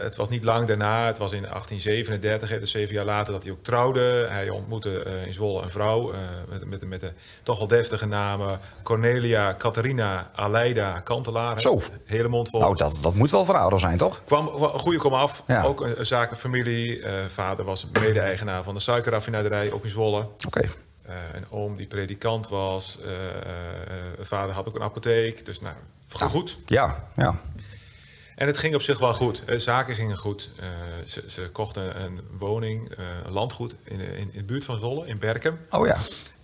het 0.00 0.16
was 0.16 0.28
niet 0.28 0.44
lang 0.44 0.66
daarna. 0.66 1.06
Het 1.06 1.18
was 1.18 1.32
in 1.32 1.42
1837, 1.42 2.48
hè, 2.48 2.60
dus 2.60 2.70
zeven 2.70 2.94
jaar 2.94 3.04
later, 3.04 3.32
dat 3.32 3.42
hij 3.42 3.52
ook 3.52 3.62
trouwde. 3.62 4.26
Hij 4.30 4.50
ontmoette 4.50 5.02
eh, 5.02 5.26
in 5.26 5.34
Zwolle 5.34 5.62
een 5.62 5.70
vrouw 5.70 6.12
eh, 6.12 6.18
met, 6.48 6.64
met, 6.64 6.88
met 6.88 7.00
de 7.00 7.12
toch 7.42 7.58
wel 7.58 7.66
deftige 7.66 8.06
namen. 8.06 8.60
Cornelia 8.82 9.54
Catharina 9.58 10.30
Aleida 10.34 11.00
Kantelaar. 11.00 11.60
Zo. 11.60 11.82
Hele 12.04 12.28
mond 12.28 12.48
vol. 12.48 12.60
Nou, 12.60 12.76
dat, 12.76 12.98
dat 13.00 13.14
moet 13.14 13.30
wel 13.30 13.44
van 13.44 13.56
ouders 13.56 13.82
zijn, 13.82 13.98
toch? 13.98 14.20
Kwam 14.24 14.46
een 14.46 14.78
goede 14.78 14.98
kom 14.98 15.14
af. 15.14 15.42
Ja. 15.46 15.62
Ook 15.62 15.80
een, 15.80 15.98
een 15.98 16.06
zakenfamilie. 16.06 17.02
Vader 17.28 17.64
was 17.64 17.86
mede-eigenaar 17.92 18.62
van 18.62 18.74
de 18.74 18.80
suikerraffinaderij, 18.80 19.72
ook 19.72 19.84
in 19.84 19.90
Zwolle. 19.90 20.28
Oké. 20.46 20.68
Een 21.32 21.44
oom 21.50 21.76
die 21.76 21.86
predikant 21.86 22.48
was. 22.48 22.98
Eh, 23.04 23.12
vader 24.26 24.54
had 24.54 24.68
ook 24.68 24.74
een 24.74 24.82
apotheek. 24.82 25.44
Dus 25.46 25.60
nou, 25.60 25.74
Nou, 26.18 26.30
goed. 26.30 26.58
Ja, 26.66 27.08
ja. 27.16 27.40
En 28.38 28.46
het 28.46 28.58
ging 28.58 28.74
op 28.74 28.82
zich 28.82 28.98
wel 28.98 29.12
goed. 29.14 29.42
Eh, 29.44 29.58
Zaken 29.58 29.94
gingen 29.94 30.16
goed. 30.16 30.50
Eh, 30.56 30.66
ze, 31.06 31.22
ze 31.26 31.48
kochten 31.52 32.00
een 32.02 32.20
woning, 32.38 32.90
eh, 32.94 33.04
een 33.24 33.32
landgoed 33.32 33.74
in, 33.84 33.98
de- 33.98 34.04
in, 34.04 34.28
in 34.32 34.38
de 34.38 34.42
buurt 34.42 34.64
van 34.64 34.78
Zwolle, 34.78 35.06
in 35.06 35.18
Berkem. 35.18 35.58
Oh 35.70 35.86
ja. 35.86 35.96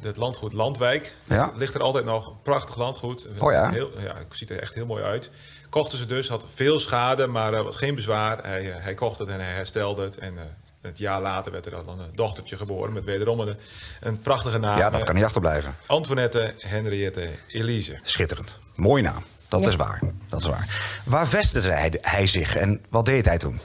Het 0.02 0.16
landgoed 0.16 0.52
Landwijk. 0.52 1.14
Ja. 1.24 1.52
Ligt 1.56 1.74
er 1.74 1.80
altijd 1.82 2.04
nog. 2.04 2.32
Prachtig 2.42 2.76
landgoed. 2.76 3.26
Oh 3.38 3.52
ja. 3.52 3.70
Heel, 3.70 3.90
ja, 3.98 4.14
het 4.16 4.26
ziet 4.30 4.50
er 4.50 4.58
echt 4.60 4.74
heel 4.74 4.86
mooi 4.86 5.02
uit. 5.02 5.30
Kochten 5.70 5.98
ze 5.98 6.06
dus, 6.06 6.28
had 6.28 6.44
veel 6.54 6.78
schade, 6.78 7.26
maar 7.26 7.54
er 7.54 7.64
was 7.64 7.76
geen 7.76 7.94
bezwaar. 7.94 8.44
Hij, 8.44 8.62
hij 8.64 8.94
kocht 8.94 9.18
het 9.18 9.28
en 9.28 9.40
hij 9.40 9.52
herstelde 9.52 10.02
het. 10.02 10.18
En 10.18 10.34
het 10.80 10.98
jaar 10.98 11.20
later 11.20 11.52
werd 11.52 11.66
er 11.66 11.72
dan 11.84 12.00
een 12.00 12.10
dochtertje 12.14 12.56
geboren 12.56 12.92
met 12.92 13.04
wederom 13.04 13.40
een, 13.40 13.56
een 14.00 14.20
prachtige 14.20 14.58
naam. 14.58 14.78
Ja, 14.78 14.90
dat 14.90 15.04
kan 15.04 15.14
niet 15.14 15.24
achterblijven. 15.24 15.76
Antoinette 15.86 16.54
Henriette 16.58 17.28
Elise. 17.48 17.98
Schitterend. 18.02 18.58
Mooie 18.74 19.02
naam. 19.02 19.22
Dat 19.54 19.62
Ja. 19.62 19.68
is 19.68 19.76
waar. 19.76 20.00
Dat 20.28 20.40
is 20.40 20.46
waar. 20.48 21.00
Waar 21.04 21.28
vestigde 21.28 21.70
hij, 21.70 21.92
hij 22.00 22.26
zich 22.26 22.56
en 22.56 22.84
wat 22.88 23.04
deed 23.06 23.24
hij 23.24 23.38
toen? 23.38 23.60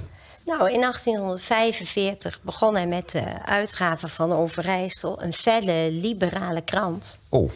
Nou, 0.46 0.72
in 0.72 0.79
1845 0.81 2.39
begon 2.41 2.74
hij 2.75 2.88
met 2.88 3.12
de 3.12 3.46
uitgave 3.46 4.08
van 4.08 4.31
Overijssel, 4.34 5.22
een 5.24 5.34
felle 5.34 5.88
liberale 5.91 6.62
krant. 6.62 7.19
Oh, 7.29 7.51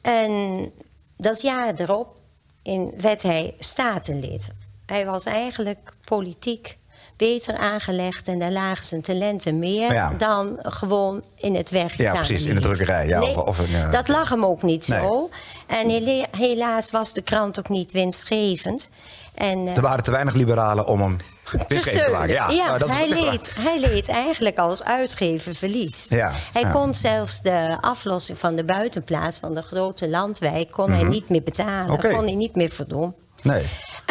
En 0.00 0.70
dat 1.16 1.40
jaar 1.40 1.74
erop 1.76 2.18
in, 2.62 2.92
werd 2.98 3.22
hij 3.22 3.54
statenlid. 3.58 4.50
hij 4.86 5.06
was 5.06 5.24
eigenlijk 5.24 5.92
politiek 6.04 6.76
beter 7.22 7.56
aangelegd 7.56 8.28
en 8.28 8.38
daar 8.38 8.50
lagen 8.50 8.84
zijn 8.84 9.02
talenten 9.02 9.58
meer 9.58 9.92
Ja. 9.92 10.12
dan 10.18 10.58
gewoon 10.62 11.22
in 11.36 11.54
het 11.54 11.70
werk. 11.70 11.96
Ja, 11.96 12.12
precies, 12.14 12.44
in 12.44 12.54
de 12.54 12.60
drukkerij, 12.60 13.06
ja, 13.06 13.18
Nee, 13.20 13.28
of- 13.28 13.36
of 13.36 13.58
een, 13.58 13.74
eh, 13.74 13.92
dat 13.92 14.08
lag 14.08 14.28
hem 14.28 14.44
ook 14.44 14.62
niet 14.62 14.88
Nee. 14.88 15.00
zo. 15.00 15.30
En 15.66 15.90
helaas 16.30 16.90
was 16.90 17.12
de 17.14 17.22
krant 17.22 17.58
ook 17.58 17.68
niet 17.68 17.92
winstgevend. 17.92 18.90
En, 19.34 19.66
eh, 19.68 19.76
Er 19.76 19.82
waren 19.82 20.04
te 20.04 20.10
weinig 20.10 20.34
liberalen 20.34 20.86
om 20.86 21.00
hem 21.00 21.16
te 21.50 21.58
winstgevend 21.68 22.04
te 22.04 22.10
maken. 22.10 22.32
Ja, 22.34 22.50
Ja, 22.50 22.78
dat 22.78 22.96
hij, 22.96 23.08
leed, 23.08 23.52
hij 23.58 23.80
leed 23.80 24.08
eigenlijk 24.08 24.58
als 24.58 24.82
uitgever 24.84 25.54
verlies. 25.54 26.06
Ja, 26.08 26.32
hij 26.52 26.62
ja. 26.62 26.70
kon 26.70 26.94
zelfs 26.94 27.42
de 27.42 27.78
aflossing 27.80 28.38
van 28.38 28.54
de 28.56 28.64
buitenplaats 28.64 29.38
van 29.38 29.54
de 29.54 29.62
grote 29.62 30.08
landwijk 30.08 30.70
kon 30.70 30.92
hij 30.92 31.02
niet 31.02 31.28
meer 31.28 31.42
betalen. 31.42 31.82
Mhm. 31.84 31.92
Oké. 31.92 32.08
Kon 32.10 32.24
hij 32.24 32.34
niet 32.34 32.54
meer 32.54 32.70
voldoen. 32.70 33.14
Nee, 33.42 33.62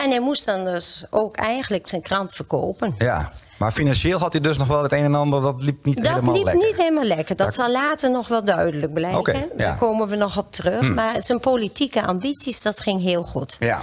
En 0.03 0.10
hij 0.10 0.20
moest 0.20 0.46
dan 0.46 0.65
dus 0.65 1.05
ook 1.10 1.36
eigenlijk 1.36 1.88
zijn 1.88 2.01
krant 2.01 2.34
verkopen. 2.34 2.96
ja. 2.98 3.31
Maar 3.58 3.72
financieel 3.72 4.20
had 4.20 4.31
hij 4.34 4.41
dus 4.41 4.58
nog 4.58 4.67
wel 4.67 4.84
het 4.84 4.91
een 4.91 5.03
en 5.03 5.15
ander. 5.15 5.41
Dat 5.41 5.62
liep 5.62 5.86
niet 5.86 5.98
Dat 6.03 6.08
helemaal 6.13 6.34
liep 6.36 6.43
lekker. 6.43 6.65
niet 6.65 6.77
helemaal 6.77 7.03
lekker. 7.03 7.36
Dat 7.36 7.53
zal 7.53 7.72
later 7.72 8.12
nog 8.12 8.27
wel 8.27 8.43
duidelijk 8.43 8.93
blijken. 8.93 9.20
Oké, 9.20 9.31
ja. 9.31 9.46
Daar 9.55 9.77
komen 9.77 10.08
we 10.08 10.15
nog 10.15 10.38
op 10.38 10.51
terug. 10.51 10.93
Maar 10.93 11.24
zijn 11.24 11.39
politieke 11.39 12.05
ambities, 12.05 12.62
dat 12.62 12.79
ging 12.79 13.01
heel 13.01 13.24
goed. 13.24 13.55
Ja. 13.60 13.81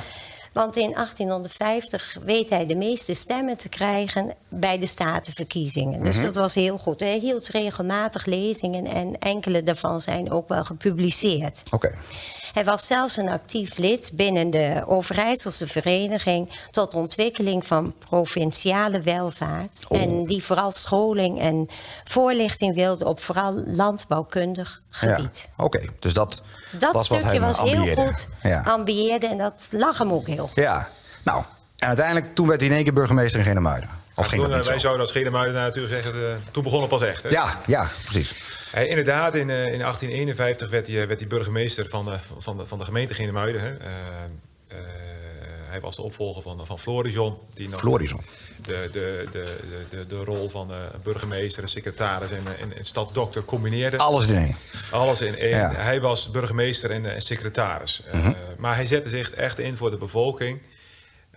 Want 0.52 0.76
in 0.76 0.92
1850 0.94 2.16
weet 2.24 2.50
hij 2.50 2.66
de 2.66 2.74
meeste 2.76 3.14
stemmen 3.14 3.56
te 3.56 3.68
krijgen 3.68 4.34
bij 4.48 4.78
de 4.78 4.86
statenverkiezingen. 4.86 5.98
Mhm. 5.98 6.04
Dus 6.04 6.22
dat 6.22 6.36
was 6.36 6.54
heel 6.54 6.78
goed. 6.78 7.00
Hij 7.00 7.18
hield 7.18 7.48
regelmatig 7.48 8.24
lezingen 8.26 8.86
en 8.86 9.18
enkele 9.18 9.62
daarvan 9.62 10.00
zijn 10.00 10.30
ook 10.30 10.48
wel 10.48 10.64
gepubliceerd. 10.64 11.62
Oké. 11.70 11.94
Hij 12.52 12.64
was 12.64 12.86
zelfs 12.86 13.16
een 13.16 13.28
actief 13.28 13.76
lid 13.76 14.10
binnen 14.12 14.50
de 14.50 14.82
Overijsselse 14.86 15.66
Vereniging 15.66 16.50
tot 16.70 16.94
ontwikkeling 16.94 17.66
van 17.66 17.94
provinciale 17.98 19.00
welvaart. 19.00 19.84
Oh. 19.88 20.00
En 20.00 20.24
die 20.24 20.44
vooral 20.44 20.70
scholing 20.70 21.40
en 21.40 21.68
voorlichting 22.04 22.74
wilde 22.74 23.04
op 23.04 23.20
vooral 23.20 23.54
landbouwkundig 23.66 24.80
gebied. 24.90 25.48
Ja. 25.56 25.64
Oké, 25.64 25.80
dus 25.98 26.12
dat, 26.12 26.42
Dat 26.70 26.92
was 26.92 27.08
wat 27.08 27.18
stukje 27.18 27.38
hij 27.38 27.40
was 27.40 27.60
heel 27.60 27.94
goed 27.94 28.28
Ja. 28.42 28.60
ambieerde 28.66 29.26
en 29.26 29.38
dat 29.38 29.68
lag 29.70 29.98
hem 29.98 30.12
ook 30.12 30.26
heel 30.26 30.46
goed. 30.46 30.54
ja. 30.62 30.88
Nou, 31.24 31.44
en 31.78 31.86
uiteindelijk 31.88 32.34
toen 32.34 32.46
werd 32.46 32.60
hij 32.60 32.68
in 32.70 32.74
één 32.76 32.84
keer 32.84 32.92
burgemeester 32.92 33.40
in 33.40 33.46
Genemuiden. 33.46 33.88
Of 34.14 34.26
ging 34.26 34.42
Toen, 34.42 34.50
dat 34.50 34.50
eh, 34.50 34.56
niet 34.56 34.66
wij 34.66 34.74
zo? 34.74 34.80
zouden 34.80 35.02
als 35.02 35.12
Gedemuiden 35.12 35.54
natuurlijk 35.54 35.94
zeggen, 35.94 36.14
eh, 36.30 36.36
toen 36.50 36.62
begon 36.62 36.80
het 36.80 36.88
pas 36.88 37.02
echt. 37.02 37.22
Hè? 37.22 37.28
Ja, 37.28 37.58
ja, 37.66 37.88
precies. 38.04 38.34
Hij, 38.70 38.88
inderdaad, 38.88 39.34
in, 39.34 39.50
eh, 39.50 39.72
in 39.72 39.80
1851 39.80 40.68
werd 40.70 40.86
hij, 40.86 41.00
eh, 41.00 41.06
werd 41.06 41.20
hij 41.20 41.28
burgemeester 41.28 41.88
van 41.88 42.04
de, 42.04 42.18
van 42.38 42.56
de, 42.56 42.66
van 42.66 42.78
de 42.78 42.84
gemeente 42.84 43.14
Genemuiden. 43.14 43.60
Hè. 43.60 43.76
Eh, 43.76 43.88
eh, 44.68 44.78
hij 45.68 45.80
was 45.80 45.96
de 45.96 46.02
opvolger 46.02 46.42
van, 46.42 46.66
van 46.66 46.78
Florison. 46.78 47.38
Die 47.54 47.68
nog 47.68 47.80
Florison. 47.80 48.20
De, 48.62 48.88
de, 48.92 49.28
de, 49.32 49.56
de, 49.90 50.06
de, 50.06 50.24
rol 50.24 50.48
van 50.48 50.72
eh, 50.72 50.76
burgemeester, 51.02 51.62
en 51.62 51.68
secretaris 51.68 52.30
en, 52.30 52.42
eh, 52.46 52.62
en, 52.62 52.76
en 52.76 52.84
stadsdokter 52.84 53.44
combineerde. 53.44 53.98
Alles 53.98 54.26
in 54.26 54.36
één. 54.36 54.56
Alles 54.90 55.20
in 55.20 55.38
één. 55.38 55.56
Ja. 55.56 55.68
Mhm. 55.68 55.80
Hij 55.80 56.00
was 56.00 56.30
burgemeester 56.30 56.90
en, 56.90 57.06
eh, 57.06 57.14
en 57.14 57.20
secretaris. 57.20 58.02
Eh, 58.10 58.28
maar 58.56 58.74
hij 58.74 58.86
zette 58.86 59.08
zich 59.08 59.30
echt 59.30 59.58
in 59.58 59.76
voor 59.76 59.90
de 59.90 59.96
bevolking. 59.96 60.60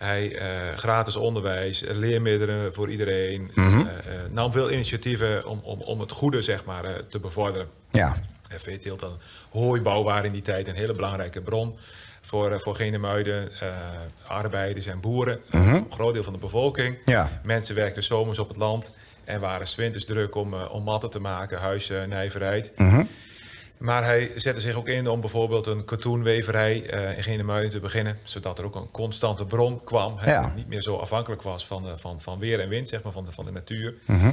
Hij 0.01 0.35
eh, 0.35 0.77
gratis 0.77 1.15
onderwijs, 1.15 1.83
eh, 1.83 1.95
leermiddelen 1.95 2.73
voor 2.73 2.89
iedereen. 2.89 3.51
Mhm. 3.55 3.79
eh, 3.79 3.85
nam 4.29 4.51
veel 4.51 4.71
initiatieven 4.71 5.47
om, 5.47 5.59
om, 5.63 5.81
om 5.81 5.99
het 5.99 6.11
goede 6.11 6.41
zeg 6.41 6.65
maar, 6.65 6.83
te 7.09 7.19
bevorderen. 7.19 7.67
Ja. 7.91 8.15
En 8.49 8.59
veeteelt 8.59 8.99
dan 8.99 9.19
hooibouw 9.49 10.03
waren 10.03 10.25
in 10.25 10.31
die 10.31 10.41
tijd 10.41 10.67
een 10.67 10.75
hele 10.75 10.93
belangrijke 10.93 11.41
bron 11.41 11.75
voor, 12.21 12.61
voor 12.61 12.75
Genemuiden, 12.75 13.51
eh 13.59 13.69
arbeiders 14.27 14.85
en 14.85 14.99
boeren. 14.99 15.39
Een 15.49 15.85
groot 15.89 16.13
deel 16.13 16.23
van 16.23 16.33
de 16.33 16.39
bevolking. 16.39 16.97
Mhm. 16.97 17.11
Ja. 17.11 17.41
Mensen 17.43 17.75
werkten 17.75 18.03
zomers 18.03 18.39
op 18.39 18.47
het 18.47 18.57
land 18.57 18.91
en 19.23 19.39
waren 19.39 19.67
's 19.67 19.75
winters 19.75 20.05
druk 20.05 20.35
om, 20.35 20.53
om 20.53 20.83
matten 20.83 21.09
te 21.09 21.19
maken, 21.19 21.59
huisnijverheid. 21.59 22.71
Mhm. 22.75 23.03
Maar 23.81 24.03
hij 24.03 24.31
zette 24.35 24.59
zich 24.59 24.75
ook 24.75 24.87
in 24.87 25.07
om 25.07 25.19
bijvoorbeeld 25.19 25.67
een 25.67 25.85
katoenweverij 25.85 26.85
eh 26.85 27.17
in 27.17 27.23
Genemuiden 27.23 27.69
te 27.69 27.79
beginnen. 27.79 28.17
Zodat 28.23 28.59
er 28.59 28.65
ook 28.65 28.75
een 28.75 28.91
constante 28.91 29.45
bron 29.45 29.83
kwam. 29.83 30.17
Ja. 30.25 30.53
niet 30.55 30.67
meer 30.67 30.81
zo 30.81 30.95
afhankelijk 30.95 31.41
was 31.41 31.65
van, 31.65 31.87
eh, 31.87 31.93
van, 31.97 32.21
van 32.21 32.39
weer 32.39 32.59
en 32.59 32.69
wind, 32.69 32.89
zeg 32.89 33.03
maar, 33.03 33.11
van 33.11 33.25
de, 33.25 33.31
van 33.31 33.45
de 33.45 33.51
natuur. 33.51 33.93
Mhm. 34.05 34.31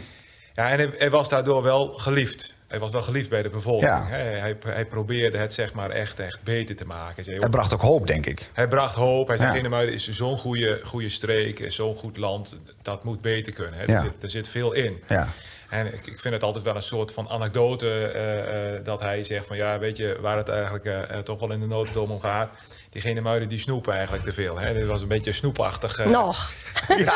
Ja, 0.59 0.71
en 0.71 0.79
hij, 0.79 0.91
hij 0.99 1.11
was 1.11 1.29
daardoor 1.29 1.63
wel 1.63 1.93
geliefd. 1.93 2.55
Hij 2.67 2.79
was 2.79 2.91
wel 2.91 3.03
geliefd 3.03 3.29
bij 3.29 3.43
de 3.43 3.49
bevolking. 3.49 3.91
Ja. 3.91 4.07
Hij, 4.07 4.57
hij 4.67 4.85
probeerde 4.85 5.39
het 5.39 5.55
zeg 5.55 5.73
maar 5.73 5.91
echt, 5.91 6.21
echt 6.21 6.43
beter 6.43 6.77
te 6.77 6.85
maken. 6.85 7.15
Hij, 7.15 7.25
zei, 7.25 7.37
Hij 7.37 7.45
joh, 7.45 7.55
bracht 7.55 7.75
ook 7.75 7.81
hoop, 7.81 8.07
denk 8.07 8.27
ik. 8.27 8.49
hij 8.53 8.69
bracht 8.69 8.95
hoop. 8.95 9.29
Hij 9.29 9.37
zei, 9.37 9.69
Ja. 9.69 9.81
Is 9.81 10.09
zo'n 10.09 10.39
goede, 10.39 10.81
goede 10.85 11.09
streek, 11.09 11.65
zo'n 11.73 11.95
goed 11.95 12.17
land. 12.17 12.59
Dat 12.83 13.05
moet 13.05 13.21
beter 13.21 13.53
kunnen. 13.53 13.79
Hè. 13.79 13.85
Ja. 13.85 13.97
Er, 13.97 14.03
zit, 14.03 14.23
er 14.23 14.31
zit 14.31 14.49
veel 14.49 14.73
in. 14.73 15.03
Ja. 15.09 15.29
En 15.69 15.87
ik, 15.87 16.07
ik 16.07 16.21
vind 16.21 16.35
het 16.35 16.43
altijd 16.43 16.65
wel 16.65 16.77
een 16.77 16.83
soort 16.83 17.13
van 17.13 17.29
anekdote 17.29 18.07
eh, 18.07 18.75
eh, 18.75 18.85
dat 18.85 19.01
hij 19.01 19.25
zegt 19.25 19.47
van 19.47 19.57
ja, 19.57 19.79
weet 19.79 19.97
je, 19.97 20.19
waar 20.21 20.37
het 20.37 20.49
eigenlijk 20.49 20.85
eh, 20.85 21.19
toch 21.19 21.41
wel 21.41 21.53
in 21.53 21.61
de 21.61 21.67
notendom 21.67 22.11
om 22.11 22.21
gaat. 22.21 22.51
Diegene 22.91 23.21
muiden 23.21 23.49
die 23.49 23.59
snoepen 23.59 23.93
eigenlijk 23.95 24.25
te 24.25 24.33
veel. 24.33 24.59
Hè? 24.59 24.75
Dit 24.75 24.87
was 24.87 25.03
een 25.03 25.09
beetje 25.09 25.33
snoepachtig. 25.33 25.99
eh. 25.99 26.07
Nog. 26.07 26.51
Ja, 26.97 27.13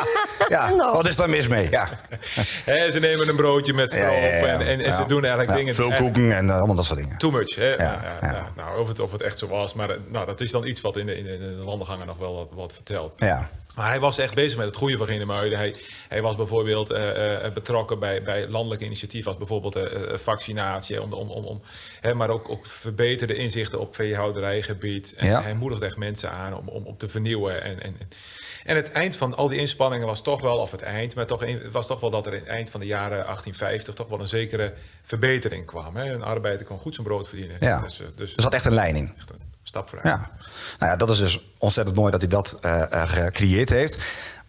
ja. 0.48 0.70
Nou. 0.76 0.92
wat 0.96 1.08
is 1.08 1.16
daar 1.16 1.30
mis 1.30 1.48
mee? 1.48 1.70
Ja. 1.70 1.88
Hè, 2.64 2.90
ze 2.90 2.98
nemen 3.00 3.28
een 3.28 3.36
broodje 3.36 3.72
met 3.72 3.90
stroop 3.90 4.04
Ja, 4.06 4.18
ja, 4.18 4.26
ja, 4.36 4.46
en, 4.46 4.60
en, 4.60 4.66
en 4.66 4.80
ja. 4.80 4.92
ze 4.92 5.06
doen 5.06 5.20
eigenlijk 5.20 5.50
Ja, 5.50 5.56
dingen... 5.56 5.74
Veel 5.74 5.92
koeken 5.94 6.36
en 6.36 6.48
eh, 6.50 6.56
allemaal 6.56 6.76
dat 6.76 6.84
soort 6.84 6.98
dingen. 6.98 7.18
Too 7.18 7.30
much. 7.30 7.54
Hè? 7.54 7.68
Ja, 7.68 7.76
Nou, 7.76 8.02
ja, 8.02 8.16
ja. 8.20 8.52
nou, 8.56 8.78
of, 8.80 8.88
het, 8.88 9.00
of 9.00 9.12
het 9.12 9.22
echt 9.22 9.38
zo 9.38 9.46
was. 9.46 9.74
Maar 9.74 9.90
eh, 9.90 9.96
nou, 10.08 10.26
dat 10.26 10.40
is 10.40 10.50
dan 10.50 10.66
iets 10.66 10.80
wat 10.80 10.96
in 10.96 11.06
de, 11.06 11.18
in 11.18 11.24
de, 11.24 11.32
in 11.32 11.38
de 11.58 11.64
wandelgangen 11.64 12.06
nog 12.06 12.16
wel 12.18 12.34
wat, 12.34 12.48
wat 12.52 12.72
vertelt. 12.72 13.14
Ja. 13.16 13.48
Maar 13.74 13.88
hij 13.88 14.00
was 14.00 14.18
echt 14.18 14.34
bezig 14.34 14.58
met 14.58 14.66
het 14.66 14.76
goede 14.76 14.96
van 14.96 15.06
Genemuiden. 15.06 15.58
Hij, 15.58 15.74
hij 16.08 16.22
was 16.22 16.36
bijvoorbeeld 16.36 16.90
eh, 16.90 17.44
eh, 17.46 17.52
betrokken 17.52 17.98
bij, 17.98 18.22
bij 18.22 18.48
landelijke 18.48 18.84
initiatieven... 18.84 19.28
als 19.28 19.38
bijvoorbeeld 19.38 19.76
eh, 19.76 20.12
eh, 20.12 20.18
vaccinatie, 20.18 21.02
om, 21.02 21.12
om, 21.12 21.30
om, 21.30 21.44
om, 21.44 21.62
hè, 22.00 22.14
maar 22.14 22.30
ook, 22.30 22.48
ook 22.48 22.66
verbeterde 22.66 23.34
inzichten 23.34 23.80
op 23.80 23.94
veehouderijgebied. 23.94 25.14
En 25.16 25.26
Ja. 25.26 25.42
hij 25.42 25.54
moedigde 25.54 25.86
echt 25.86 25.96
mensen 25.96 26.30
aan 26.30 26.56
om, 26.56 26.68
om, 26.68 26.84
om 26.86 26.96
te 26.96 27.08
vernieuwen. 27.08 27.62
En, 27.62 27.82
en, 27.82 27.96
en 28.64 28.76
het 28.76 28.92
eind 28.92 29.16
van 29.16 29.36
al 29.36 29.48
die 29.48 29.58
inspanningen 29.58 30.06
was 30.06 30.22
toch 30.22 30.40
wel... 30.40 30.58
of 30.58 30.70
het 30.70 30.82
eind, 30.82 31.14
maar 31.14 31.26
toch, 31.26 31.42
een- 31.42 31.70
was 31.70 31.86
toch 31.86 32.00
wel 32.00 32.10
dat 32.10 32.26
er 32.26 32.32
in 32.32 32.38
het 32.40 32.48
eind 32.48 32.70
van 32.70 32.80
de 32.80 32.86
jaren 32.86 33.08
1850... 33.24 33.94
toch 33.94 34.08
wel 34.08 34.20
een 34.20 34.28
zekere 34.28 34.74
verbetering 35.02 35.66
kwam. 35.66 35.96
Hè? 35.96 36.12
Een 36.12 36.22
arbeider 36.22 36.66
kon 36.66 36.78
goed 36.78 36.94
zijn 36.94 37.06
brood 37.06 37.28
verdienen. 37.28 37.56
Ja. 37.60 37.80
Dus, 37.82 38.00
eh, 38.00 38.06
dus 38.14 38.36
Er 38.36 38.42
zat 38.42 38.54
echt 38.54 38.64
een 38.64 38.74
lijn 38.74 38.96
in. 38.96 39.12
echt 39.16 39.30
een 39.30 39.40
stap 39.72 39.88
vooruit. 39.88 40.08
Ja. 40.08 40.30
Nou 40.78 40.92
ja, 40.92 40.96
dat 40.96 41.10
is 41.10 41.18
dus 41.18 41.40
ontzettend 41.58 41.96
mooi 41.96 42.10
dat 42.10 42.20
hij 42.20 42.30
dat 42.30 42.56
eh, 42.60 42.82
eh, 42.92 43.08
gecreëerd 43.08 43.70
heeft. 43.70 43.98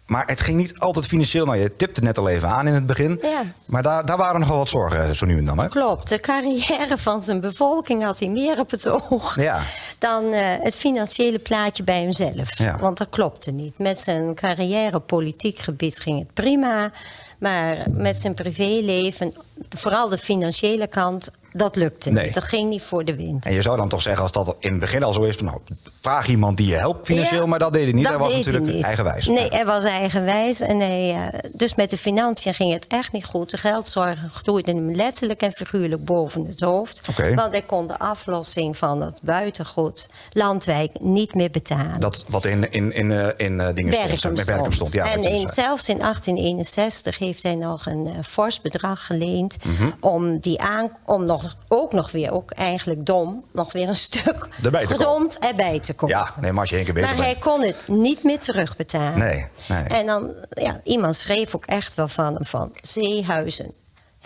Maar 0.06 0.26
het 0.26 0.40
ging 0.40 0.56
niet 0.56 0.78
altijd 0.78 1.06
financieel. 1.06 1.44
Nou, 1.44 1.58
je 1.58 1.72
tipte 1.76 2.02
net 2.02 2.18
al 2.18 2.28
even 2.28 2.48
aan 2.48 2.66
in 2.66 2.74
het 2.74 2.86
begin. 2.86 3.18
Ja. 3.22 3.42
Maar 3.64 3.82
daar, 3.82 4.04
daar 4.04 4.16
waren 4.16 4.40
nog 4.40 4.48
wel 4.48 4.58
wat 4.58 4.68
zorgen 4.68 5.02
eh, 5.04 5.10
zo 5.10 5.26
nu 5.26 5.38
en 5.38 5.44
dan. 5.44 5.58
Hè? 5.58 5.68
Klopt, 5.68 6.08
de 6.08 6.20
carrière 6.20 6.98
van 6.98 7.22
zijn 7.22 7.40
bevolking 7.40 8.04
had 8.04 8.18
hij 8.18 8.28
meer 8.28 8.58
op 8.58 8.70
het 8.70 8.88
oog 8.88 9.36
Ja. 9.40 9.60
dan 9.98 10.32
eh, 10.32 10.46
het 10.62 10.76
financiële 10.76 11.38
plaatje 11.38 11.82
bij 11.82 12.00
hemzelf. 12.00 12.58
Ja. 12.58 12.78
Want 12.78 12.98
dat 12.98 13.08
klopte 13.10 13.50
niet. 13.50 13.78
Met 13.78 14.00
zijn 14.00 14.34
carrière 14.34 14.96
op 14.96 15.06
politiek 15.06 15.58
gebied 15.58 15.98
ging 16.00 16.18
het 16.18 16.32
prima. 16.34 16.92
Maar 17.38 17.86
met 17.90 18.20
zijn 18.20 18.34
privéleven, 18.34 19.34
vooral 19.68 20.08
de 20.08 20.18
financiële 20.18 20.86
kant, 20.86 21.30
dat 21.56 21.76
lukte 21.76 22.10
Nee. 22.10 22.24
niet. 22.24 22.34
Dat 22.34 22.44
ging 22.44 22.68
niet 22.68 22.82
voor 22.82 23.04
de 23.04 23.14
wind. 23.16 23.44
En 23.46 23.52
je 23.52 23.62
zou 23.62 23.76
dan 23.76 23.88
toch 23.88 24.02
zeggen, 24.02 24.22
als 24.22 24.32
dat 24.32 24.56
in 24.58 24.70
het 24.70 24.80
begin 24.80 25.02
al 25.02 25.12
zo 25.12 25.22
is... 25.22 25.36
Van, 25.36 25.44
nou, 25.46 25.58
vraag 26.00 26.28
iemand 26.28 26.56
die 26.56 26.66
je 26.66 26.74
helpt 26.74 27.06
financieel, 27.06 27.40
Ja, 27.40 27.46
maar 27.46 27.58
dat 27.58 27.72
deed 27.72 27.82
hij 27.84 27.92
niet. 27.92 28.04
dat 28.04 28.12
hij 28.12 28.22
was 28.22 28.32
natuurlijk 28.34 28.82
eigenwijs. 28.82 29.26
Nee, 29.26 29.48
hij 29.48 29.66
was 29.66 29.84
eigenwijs. 29.84 30.60
En 30.60 30.80
hij, 30.80 31.30
eh, 31.32 31.50
dus 31.52 31.74
met 31.74 31.90
de 31.90 31.98
financiën 31.98 32.54
ging 32.54 32.72
het 32.72 32.86
echt 32.86 33.12
niet 33.12 33.24
goed. 33.24 33.50
De 33.50 33.56
geldzorgen 33.56 34.30
groeiden 34.30 34.76
hem 34.76 34.94
letterlijk 34.94 35.42
en 35.42 35.52
figuurlijk 35.52 36.04
boven 36.04 36.46
het 36.46 36.60
hoofd. 36.60 37.00
Want 37.34 37.52
hij 37.52 37.62
kon 37.62 37.86
de 37.86 37.98
aflossing 37.98 38.76
van 38.76 39.00
het 39.00 39.20
buitengoed 39.22 40.08
Landwijk 40.30 41.00
niet 41.00 41.34
meer 41.34 41.50
betalen. 41.50 42.00
Dat 42.00 42.24
wat 42.28 42.44
in, 42.44 42.72
in, 42.72 42.92
in, 42.92 43.12
eh, 43.12 43.28
in 43.36 43.60
eh, 43.60 43.74
dingen 43.74 44.18
stond, 44.18 44.36
met 44.36 44.46
Werkum 44.46 44.72
stond. 44.72 44.92
Ja, 44.92 45.12
en 45.12 45.22
in, 45.22 45.48
zelfs 45.48 45.88
in 45.88 45.98
1861 45.98 47.18
heeft 47.18 47.42
hij 47.42 47.54
nog 47.54 47.86
een 47.86 48.24
fors 48.24 48.60
bedrag 48.60 49.06
geleend. 49.06 49.56
Mhm. 49.64 49.90
om, 50.00 50.38
die 50.38 50.60
aan, 50.60 50.90
om 51.04 51.24
nog, 51.24 51.43
ook 51.68 51.92
nog 51.92 52.10
weer, 52.10 52.32
ook 52.32 52.50
eigenlijk 52.50 53.06
dom, 53.06 53.44
nog 53.52 53.72
weer 53.72 53.88
een 53.88 53.96
stuk 53.96 54.48
Erbij 54.62 54.84
grond 54.84 55.38
erbij 55.38 55.80
te 55.80 55.94
komen. 55.94 56.16
ja, 56.16 56.34
nee, 56.40 56.52
maar 56.52 56.60
als 56.60 56.70
je 56.70 56.76
één 56.76 56.84
keer 56.84 56.94
bezig 56.94 57.16
Maar 57.16 57.24
hij 57.24 57.36
kon 57.36 57.62
het 57.62 57.88
niet 57.88 58.22
meer 58.22 58.38
terugbetalen. 58.38 59.18
Nee, 59.18 59.46
nee. 59.68 59.82
En 59.82 60.06
dan, 60.06 60.32
ja, 60.50 60.80
iemand 60.84 61.16
schreef 61.16 61.54
ook 61.54 61.66
echt 61.66 61.94
wel 61.94 62.08
van 62.08 62.34
hem 62.34 62.44
van 62.44 62.70
Zeehuizen 62.80 63.74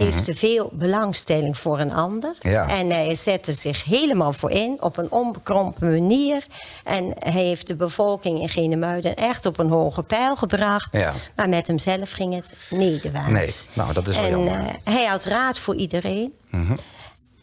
heeft 0.05 0.25
te 0.25 0.35
veel 0.35 0.71
belangstelling 0.73 1.59
voor 1.59 1.79
een 1.79 1.93
ander. 1.93 2.35
Mhm. 2.39 2.49
Ja. 2.49 2.69
En 2.69 2.91
hij 2.91 3.15
zette 3.15 3.53
zich 3.53 3.85
helemaal 3.85 4.33
voor 4.33 4.51
in 4.51 4.77
op 4.81 4.97
een 4.97 5.11
onbekrompen 5.11 5.91
manier. 5.91 6.47
En 6.85 7.15
hij 7.19 7.43
heeft 7.43 7.67
de 7.67 7.75
bevolking 7.75 8.41
in 8.41 8.49
Genemuiden 8.49 9.17
echt 9.17 9.47
op 9.47 9.59
een 9.59 9.69
hoge 9.69 10.03
pijl 10.03 10.37
gebracht. 10.37 10.93
Ja. 10.93 11.15
Maar 11.37 11.49
met 11.49 11.67
hemzelf 11.67 12.11
ging 12.11 12.35
het 12.35 12.55
nederwaarts. 12.71 13.31
Nee, 13.31 13.51
nou, 13.73 13.93
dat 13.93 14.09
is 14.09 14.17
wel 14.17 14.25
en, 14.25 14.31
jammer. 14.31 14.59
Mhm. 14.59 14.67
eh, 14.67 14.95
hij 14.95 15.07
had 15.07 15.25
raad 15.25 15.59
voor 15.59 15.75
iedereen. 15.75 16.35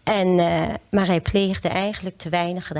En, 0.05 0.39
eh, 0.39 0.73
maar 0.91 1.05
hij 1.05 1.21
pleegde 1.21 1.67
eigenlijk 1.67 2.17
te 2.17 2.29
weinig. 2.29 2.71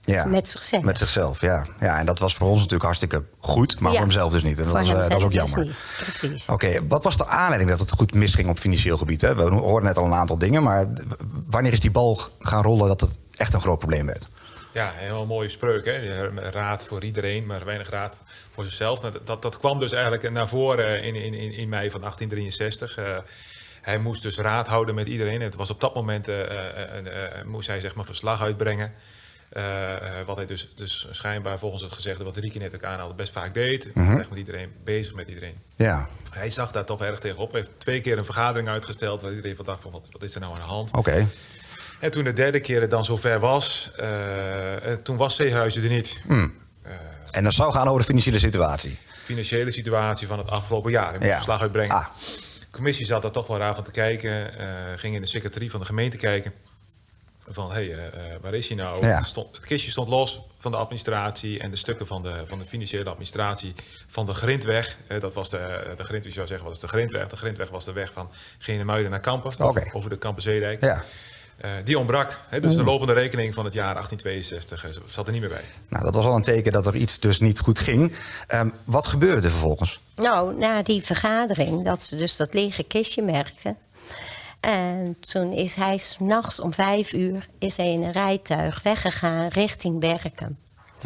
Ja, 0.00 0.24
Met 0.24 0.48
zichzelf. 0.48 0.82
Met 0.84 0.98
zichzelf, 0.98 1.40
ja. 1.40 1.64
ja. 1.80 1.98
En 1.98 2.06
dat 2.06 2.18
was 2.18 2.34
voor 2.34 2.46
ons 2.48 2.56
natuurlijk 2.56 2.82
hartstikke 2.84 3.24
goed, 3.38 3.80
maar 3.80 3.90
Ja. 3.92 3.96
voor 3.96 4.06
hemzelf 4.06 4.32
dus 4.32 4.42
niet. 4.42 4.58
En 4.58 4.64
dat, 4.64 4.72
was, 4.72 4.88
eh, 4.88 4.96
dat 5.08 5.16
is 5.18 5.22
ook 5.24 5.32
jammer. 5.32 5.64
dus 5.64 5.66
niet. 5.66 5.84
Precies. 5.96 6.48
Oké, 6.48 6.86
wat 6.88 7.04
was 7.04 7.16
de 7.16 7.26
aanleiding 7.26 7.70
dat 7.70 7.80
het 7.80 7.90
goed 7.90 8.14
misging 8.14 8.48
op 8.48 8.58
financieel 8.58 8.98
gebied? 8.98 9.20
Hè? 9.20 9.34
We 9.34 9.42
hoorden 9.42 9.88
net 9.88 9.98
al 9.98 10.04
een 10.04 10.14
aantal 10.14 10.38
dingen, 10.38 10.62
maar 10.62 10.86
wanneer 11.46 11.72
is 11.72 11.80
die 11.80 11.90
bal 11.90 12.18
gaan 12.38 12.62
rollen 12.62 12.88
dat 12.88 13.00
het 13.00 13.18
echt 13.34 13.54
een 13.54 13.60
groot 13.60 13.78
probleem 13.78 14.06
werd? 14.06 14.28
Ja, 14.72 14.86
een 14.92 14.98
heel 14.98 15.26
mooie 15.26 15.48
spreuk. 15.48 15.84
Hè? 15.84 16.28
Raad 16.50 16.82
voor 16.82 17.04
iedereen, 17.04 17.46
maar 17.46 17.64
weinig 17.64 17.90
raad 17.90 18.16
voor 18.54 18.64
zichzelf. 18.64 19.02
Nou, 19.02 19.14
Dat, 19.24 19.42
dat 19.42 19.58
kwam 19.58 19.78
dus 19.78 19.92
eigenlijk 19.92 20.30
naar 20.30 20.48
voren 20.48 21.02
in, 21.02 21.14
in, 21.14 21.34
in, 21.34 21.52
in 21.52 21.68
mei 21.68 21.90
van 21.90 22.00
1863. 22.00 22.96
Eh, 22.96 23.04
hij 23.80 23.98
moest 23.98 24.22
dus 24.22 24.38
raad 24.38 24.66
houden 24.68 24.94
met 24.94 25.06
iedereen. 25.08 25.40
Het 25.40 25.54
was 25.54 25.70
op 25.70 25.80
dat 25.80 25.94
moment, 25.94 26.28
eh, 26.28 26.40
eh, 26.40 26.98
eh, 27.38 27.44
moest 27.44 27.66
hij 27.68 27.80
zeg 27.80 27.94
maar 27.94 28.04
verslag 28.04 28.42
uitbrengen. 28.42 28.92
Wat 30.26 30.36
hij 30.36 30.46
dus, 30.46 30.68
dus 30.74 31.06
schijnbaar 31.10 31.58
volgens 31.58 31.82
het 31.82 31.92
gezegde 31.92 32.24
wat 32.24 32.36
Rieke 32.36 32.58
net 32.58 32.74
ook 32.74 32.84
aanhaalde, 32.84 33.14
best 33.14 33.32
vaak 33.32 33.54
deed. 33.54 33.90
Echt 33.94 34.28
met 34.28 34.38
iedereen, 34.38 34.72
bezig 34.84 35.14
met 35.14 35.28
iedereen. 35.28 35.54
Ja, 35.76 36.08
Hij 36.30 36.50
zag 36.50 36.72
daar 36.72 36.84
toch 36.84 37.02
erg 37.02 37.18
tegenop. 37.18 37.50
Hij 37.52 37.60
heeft 37.60 37.72
twee 37.78 38.00
keer 38.00 38.18
een 38.18 38.24
vergadering 38.24 38.68
uitgesteld 38.68 39.22
waar 39.22 39.30
iedereen 39.34 39.56
van 39.56 39.64
dacht 39.64 39.82
van 39.82 39.90
wat, 39.90 40.02
wat 40.10 40.22
is 40.22 40.34
er 40.34 40.40
nou 40.40 40.52
aan 40.52 40.60
de 40.60 40.66
hand. 40.66 40.90
oké. 40.92 41.26
En 42.00 42.10
toen 42.10 42.24
de 42.24 42.32
derde 42.32 42.60
keer 42.60 42.80
het 42.80 42.90
dan 42.90 43.04
zover 43.04 43.40
was, 43.40 43.90
toen 45.02 45.16
was 45.16 45.36
Zeehuizen 45.36 45.82
er 45.82 45.88
niet. 45.88 46.20
En 47.30 47.44
dat 47.44 47.52
zou 47.54 47.72
gaan 47.72 47.86
over 47.86 48.00
de 48.00 48.06
financiële 48.06 48.38
situatie. 48.38 48.98
Financiële 49.22 49.70
situatie 49.70 50.26
van 50.26 50.38
het 50.38 50.48
afgelopen 50.48 50.90
jaar. 50.90 51.14
Ik 51.14 51.18
moet 51.18 51.28
Ja. 51.28 51.34
verslag 51.34 51.60
uitbrengen. 51.60 51.94
Ah. 51.94 52.06
De 52.80 52.86
commissie 52.86 53.14
zat 53.14 53.22
daar 53.22 53.30
toch 53.30 53.46
wel 53.46 53.58
raar 53.58 53.74
van 53.74 53.84
te 53.84 53.90
kijken. 53.90 54.58
eh, 54.58 54.66
ging 54.94 55.14
in 55.14 55.20
de 55.20 55.26
secretarie 55.26 55.70
van 55.70 55.80
de 55.80 55.86
gemeente 55.86 56.16
kijken. 56.16 56.52
Van, 57.48 57.72
hé, 57.72 57.72
hey, 57.72 57.92
eh, 57.92 58.34
eh, 58.34 58.40
waar 58.40 58.54
is 58.54 58.68
hij 58.68 58.76
nou? 58.76 59.06
Ja. 59.06 59.16
Het, 59.16 59.26
stond, 59.26 59.56
het 59.56 59.66
kistje 59.66 59.90
stond 59.90 60.08
los 60.08 60.40
van 60.58 60.70
de 60.70 60.76
administratie 60.76 61.60
en 61.60 61.70
de 61.70 61.76
stukken 61.76 62.06
van 62.06 62.22
de, 62.22 62.42
van 62.46 62.58
de 62.58 62.64
financiële 62.64 63.10
administratie 63.10 63.74
van 64.08 64.26
de 64.26 64.34
Grindweg. 64.34 64.96
dat 65.18 65.34
was 65.34 65.50
de, 65.50 65.94
de 65.96 66.04
Grind, 66.04 66.24
wie 66.24 66.32
zou 66.32 66.46
zeggen, 66.46 66.66
wat 66.66 66.74
is 66.74 66.80
de 66.80 66.88
Grindweg? 66.88 67.26
De 67.26 67.36
Grindweg 67.36 67.68
was 67.68 67.84
de 67.84 67.92
weg 67.92 68.12
van 68.12 68.30
Genemuiden 68.58 69.10
naar 69.10 69.20
Kampen, 69.20 69.58
over, 69.92 70.10
de 70.10 70.18
Kampenzeedijk. 70.18 70.80
Ja. 70.80 71.04
Eh, 71.60 71.70
die 71.84 71.98
ontbrak. 71.98 72.40
Hè, 72.48 72.60
dus 72.60 72.74
de 72.74 72.84
lopende 72.84 73.12
rekening 73.12 73.54
van 73.54 73.64
het 73.64 73.74
jaar 73.74 73.94
1862 73.94 74.84
eh, 74.84 74.90
zat 75.06 75.26
er 75.26 75.32
niet 75.32 75.40
meer 75.40 75.50
bij. 75.50 75.64
Nou, 75.88 76.04
dat 76.04 76.14
was 76.14 76.24
al 76.24 76.36
een 76.36 76.42
teken 76.42 76.72
dat 76.72 76.86
er 76.86 76.96
iets 76.96 77.18
dus 77.18 77.40
niet 77.40 77.58
goed 77.58 77.78
ging. 77.78 78.12
Ehm, 78.46 78.70
wat 78.84 79.06
gebeurde 79.06 79.46
er 79.46 79.50
vervolgens? 79.50 80.00
Nou, 80.16 80.58
na 80.58 80.82
die 80.82 81.02
vergadering, 81.02 81.84
dat 81.84 82.02
ze 82.02 82.16
dus 82.16 82.36
dat 82.36 82.54
lege 82.54 82.82
kistje 82.82 83.22
merkten. 83.22 83.76
En 84.60 85.16
toen 85.20 85.52
is 85.52 85.74
hij 85.74 85.98
s'nachts 85.98 86.60
om 86.60 86.72
vijf 86.72 87.12
uur 87.12 87.48
is 87.58 87.76
hij 87.76 87.92
in 87.92 88.02
een 88.02 88.12
rijtuig 88.12 88.82
weggegaan 88.82 89.48
richting 89.48 90.00
Werken. 90.00 90.58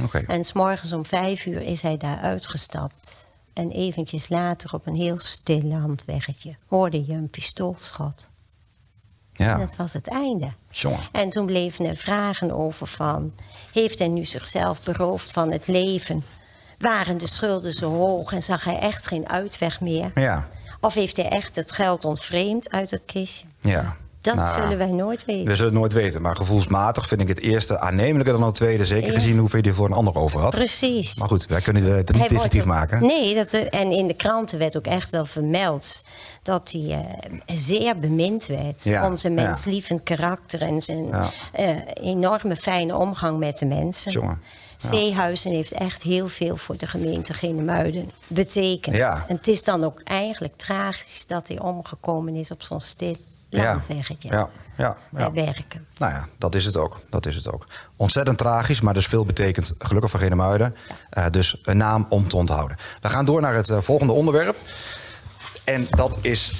Oké. 0.02 0.24
En 0.26 0.44
s'morgens 0.44 0.92
om 0.92 1.06
vijf 1.06 1.46
uur 1.46 1.60
is 1.60 1.82
hij 1.82 1.96
daar 1.96 2.18
uitgestapt. 2.18 3.26
En 3.52 3.70
eventjes 3.70 4.28
later 4.28 4.74
op 4.74 4.86
een 4.86 4.94
heel 4.94 5.18
stil 5.18 5.62
landweggetje 5.62 6.56
hoorde 6.66 7.04
je 7.06 7.12
een 7.12 7.30
pistoolschot. 7.30 8.28
En 9.36 9.44
Ja, 9.44 9.56
dat 9.58 9.76
was 9.76 9.92
het 9.92 10.08
einde. 10.08 10.48
jongen. 10.70 10.98
En 11.12 11.28
toen 11.28 11.46
bleven 11.46 11.84
er 11.84 11.96
vragen 11.96 12.52
over 12.52 12.86
van... 12.86 13.32
heeft 13.72 13.98
hij 13.98 14.08
nu 14.08 14.24
zichzelf 14.24 14.82
beroofd 14.82 15.30
van 15.32 15.52
het 15.52 15.66
leven? 15.66 16.24
Waren 16.78 17.18
de 17.18 17.26
schulden 17.26 17.72
zo 17.72 17.92
hoog 17.94 18.32
en 18.32 18.42
zag 18.42 18.64
hij 18.64 18.78
echt 18.78 19.06
geen 19.06 19.28
uitweg 19.28 19.80
meer? 19.80 20.10
Ja, 20.14 20.48
Of 20.80 20.94
heeft 20.94 21.16
hij 21.16 21.28
echt 21.28 21.56
het 21.56 21.72
geld 21.72 22.04
ontvreemd 22.04 22.70
uit 22.70 22.90
het 22.90 23.04
kistje? 23.04 23.46
ja. 23.60 23.96
Dat 24.24 24.34
Nou, 24.34 24.60
zullen 24.62 24.78
wij 24.78 24.90
nooit 24.90 25.24
weten. 25.24 25.44
We 25.44 25.56
zullen 25.56 25.70
het 25.70 25.80
nooit 25.80 25.92
weten, 25.92 26.22
maar 26.22 26.36
gevoelsmatig 26.36 27.08
vind 27.08 27.20
ik 27.20 27.28
het 27.28 27.40
eerste 27.40 27.78
aannemelijker 27.80 28.32
dan 28.34 28.42
het 28.42 28.54
tweede. 28.54 28.86
Zeker 28.86 29.08
Ja. 29.08 29.14
gezien 29.14 29.38
hoeveel 29.38 29.60
je 29.62 29.68
er 29.68 29.74
voor 29.74 29.86
een 29.86 29.92
ander 29.92 30.14
over 30.14 30.40
had. 30.40 30.50
Precies. 30.50 31.18
Maar 31.18 31.28
goed, 31.28 31.46
wij 31.46 31.60
kunnen 31.60 31.82
het 31.82 31.90
niet 31.96 32.08
Hij 32.08 32.16
wordt 32.18 32.28
definitief 32.28 32.60
ook- 32.60 32.66
maken. 32.66 33.00
Nee, 33.06 33.34
dat, 33.34 33.52
en 33.52 33.90
in 33.90 34.06
de 34.06 34.14
kranten 34.14 34.58
werd 34.58 34.76
ook 34.76 34.86
echt 34.86 35.10
wel 35.10 35.24
vermeld 35.24 36.04
dat 36.42 36.72
hij 36.72 36.90
eh, 37.46 37.56
zeer 37.56 37.96
bemind 37.96 38.46
werd. 38.46 38.82
Ja, 38.84 39.06
om 39.10 39.16
zijn 39.16 39.34
ja. 39.34 39.42
menslievend 39.42 40.02
karakter 40.02 40.62
en 40.62 40.80
zijn 40.80 41.12
eh, 41.52 41.66
enorme 41.94 42.56
fijne 42.56 42.96
omgang 42.96 43.38
met 43.38 43.58
de 43.58 43.66
mensen. 43.66 44.12
Jongen, 44.12 44.40
ja. 44.78 44.88
Zeehuizen 44.88 45.50
heeft 45.50 45.72
echt 45.72 46.02
heel 46.02 46.28
veel 46.28 46.56
voor 46.56 46.76
de 46.76 46.86
gemeente 46.86 47.32
Genemuiden 47.34 48.10
betekend. 48.26 48.96
Ja. 48.96 49.24
En 49.28 49.36
het 49.36 49.48
is 49.48 49.64
dan 49.64 49.84
ook 49.84 50.00
eigenlijk 50.04 50.56
tragisch 50.56 51.26
dat 51.26 51.48
hij 51.48 51.60
omgekomen 51.60 52.34
is 52.36 52.50
op 52.50 52.62
zo'n 52.62 52.80
stil 52.80 53.16
Ja. 53.62 53.80
Ja, 54.18 54.48
ja, 54.76 54.96
ja. 55.16 55.30
Bij 55.30 55.44
werken. 55.44 55.86
Nou 55.96 56.12
ja, 56.12 56.28
dat 56.38 56.54
is 56.54 56.64
het 56.64 56.76
ook. 56.76 57.00
Dat 57.10 57.26
is 57.26 57.36
het 57.36 57.52
ook. 57.52 57.66
Ontzettend 57.96 58.38
tragisch, 58.38 58.80
maar 58.80 58.94
dus 58.94 59.06
veel 59.06 59.24
betekent 59.24 59.74
gelukkig 59.78 60.10
voor 60.10 60.20
Genemuiden. 60.20 60.76
Eh 61.10 61.26
dus 61.30 61.58
een 61.62 61.76
naam 61.76 62.06
om 62.08 62.28
te 62.28 62.36
onthouden. 62.36 62.76
We 63.00 63.08
gaan 63.08 63.24
door 63.24 63.40
naar 63.40 63.54
het 63.54 63.70
eh, 63.70 63.78
volgende 63.80 64.12
onderwerp. 64.12 64.56
En 65.64 65.86
dat 65.90 66.18
is, 66.20 66.52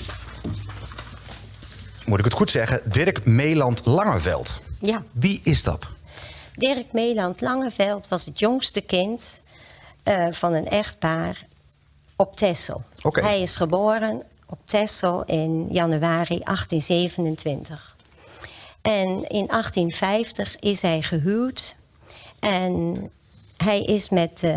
moet 2.07 2.19
ik 2.19 2.25
het 2.25 2.35
goed 2.35 2.51
zeggen, 2.51 2.81
Dirk 2.85 3.25
Meeland 3.25 3.87
Langeveld. 3.87 4.61
Ja. 4.79 5.03
Wie 5.13 5.41
is 5.43 5.63
dat? 5.63 5.91
Dirk 6.55 6.93
Meeland 6.93 7.41
Langeveld 7.41 8.09
was 8.09 8.25
het 8.25 8.39
jongste 8.39 8.81
kind 8.81 9.41
eh, 10.03 10.27
van 10.31 10.53
een 10.53 10.69
echtpaar 10.69 11.47
op 12.17 12.37
Texel. 12.37 12.83
Oké. 13.03 13.21
Hij 13.21 13.41
is 13.41 13.57
geboren 13.57 14.23
op 14.55 14.67
Texel 14.67 15.23
in 15.25 15.67
januari 15.71 16.39
1827. 16.45 17.97
En 18.83 19.09
in 19.09 19.47
1850 19.47 20.57
is 20.59 20.83
hij 20.83 21.03
gehuwd. 21.03 21.77
En 22.39 23.11
hij 23.57 23.83
is 23.83 24.09
met... 24.11 24.43
eh, 24.43 24.53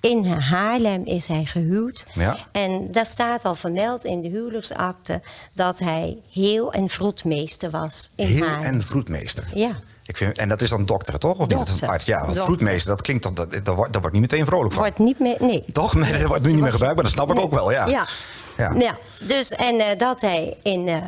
in 0.00 0.24
Haarlem 0.26 1.04
is 1.04 1.26
hij 1.26 1.44
gehuwd. 1.44 2.06
Ja. 2.14 2.36
En 2.52 2.92
daar 2.92 3.06
staat 3.06 3.44
al 3.44 3.54
vermeld 3.54 4.04
in 4.04 4.20
de 4.20 4.28
huwelijksakte... 4.28 5.20
dat 5.52 5.78
hij 5.78 6.16
heel 6.32 6.72
en 6.72 6.88
vroedmeester 6.88 7.70
was 7.70 8.10
in 8.16 8.26
Heel 8.26 8.46
Haarlem. 8.46 8.62
en 8.62 8.82
vroedmeester. 8.82 9.44
Ja. 9.54 9.80
Ik 10.06 10.16
vind, 10.16 10.38
en 10.38 10.48
dat 10.48 10.60
is 10.60 10.70
dan 10.70 10.84
dokter, 10.86 11.18
toch? 11.18 11.38
Of 11.38 11.48
niet? 11.48 11.48
Dat 11.50 11.60
is 11.60 11.66
een 11.66 11.70
Dokter. 11.70 11.88
arts. 11.88 12.04
Ja, 12.04 12.14
want 12.14 12.26
Dokter. 12.26 12.44
vroedmeester, 12.44 12.90
dat 12.90 13.02
klinkt 13.02 13.22
dan, 13.22 13.34
dat, 13.34 13.50
dat, 13.64 13.74
wordt, 13.76 13.92
daar 13.92 14.00
wordt 14.00 14.16
niet 14.16 14.30
meteen 14.30 14.46
vrolijk 14.46 14.72
van. 14.72 14.82
Wordt 14.82 14.98
niet 14.98 15.18
meer... 15.18 15.36
Nee. 15.40 15.64
Toch? 15.72 15.94
Nee, 15.94 16.12
dat 16.12 16.22
wordt 16.28 16.46
nu 16.46 16.52
niet 16.52 16.62
meer 16.62 16.70
gebruikt, 16.72 16.94
maar 16.96 17.04
dat 17.04 17.14
snap 17.14 17.30
ik 17.30 17.38
ook 17.38 17.52
wel, 17.52 17.70
ja. 17.70 17.86
Ja. 17.86 18.06
Ja. 18.68 18.98
Dus, 19.26 19.50
en 19.50 19.80
eh, 19.80 19.98
dat 19.98 20.20
hij 20.20 20.56
in, 20.62 20.88
eh, 20.88 21.02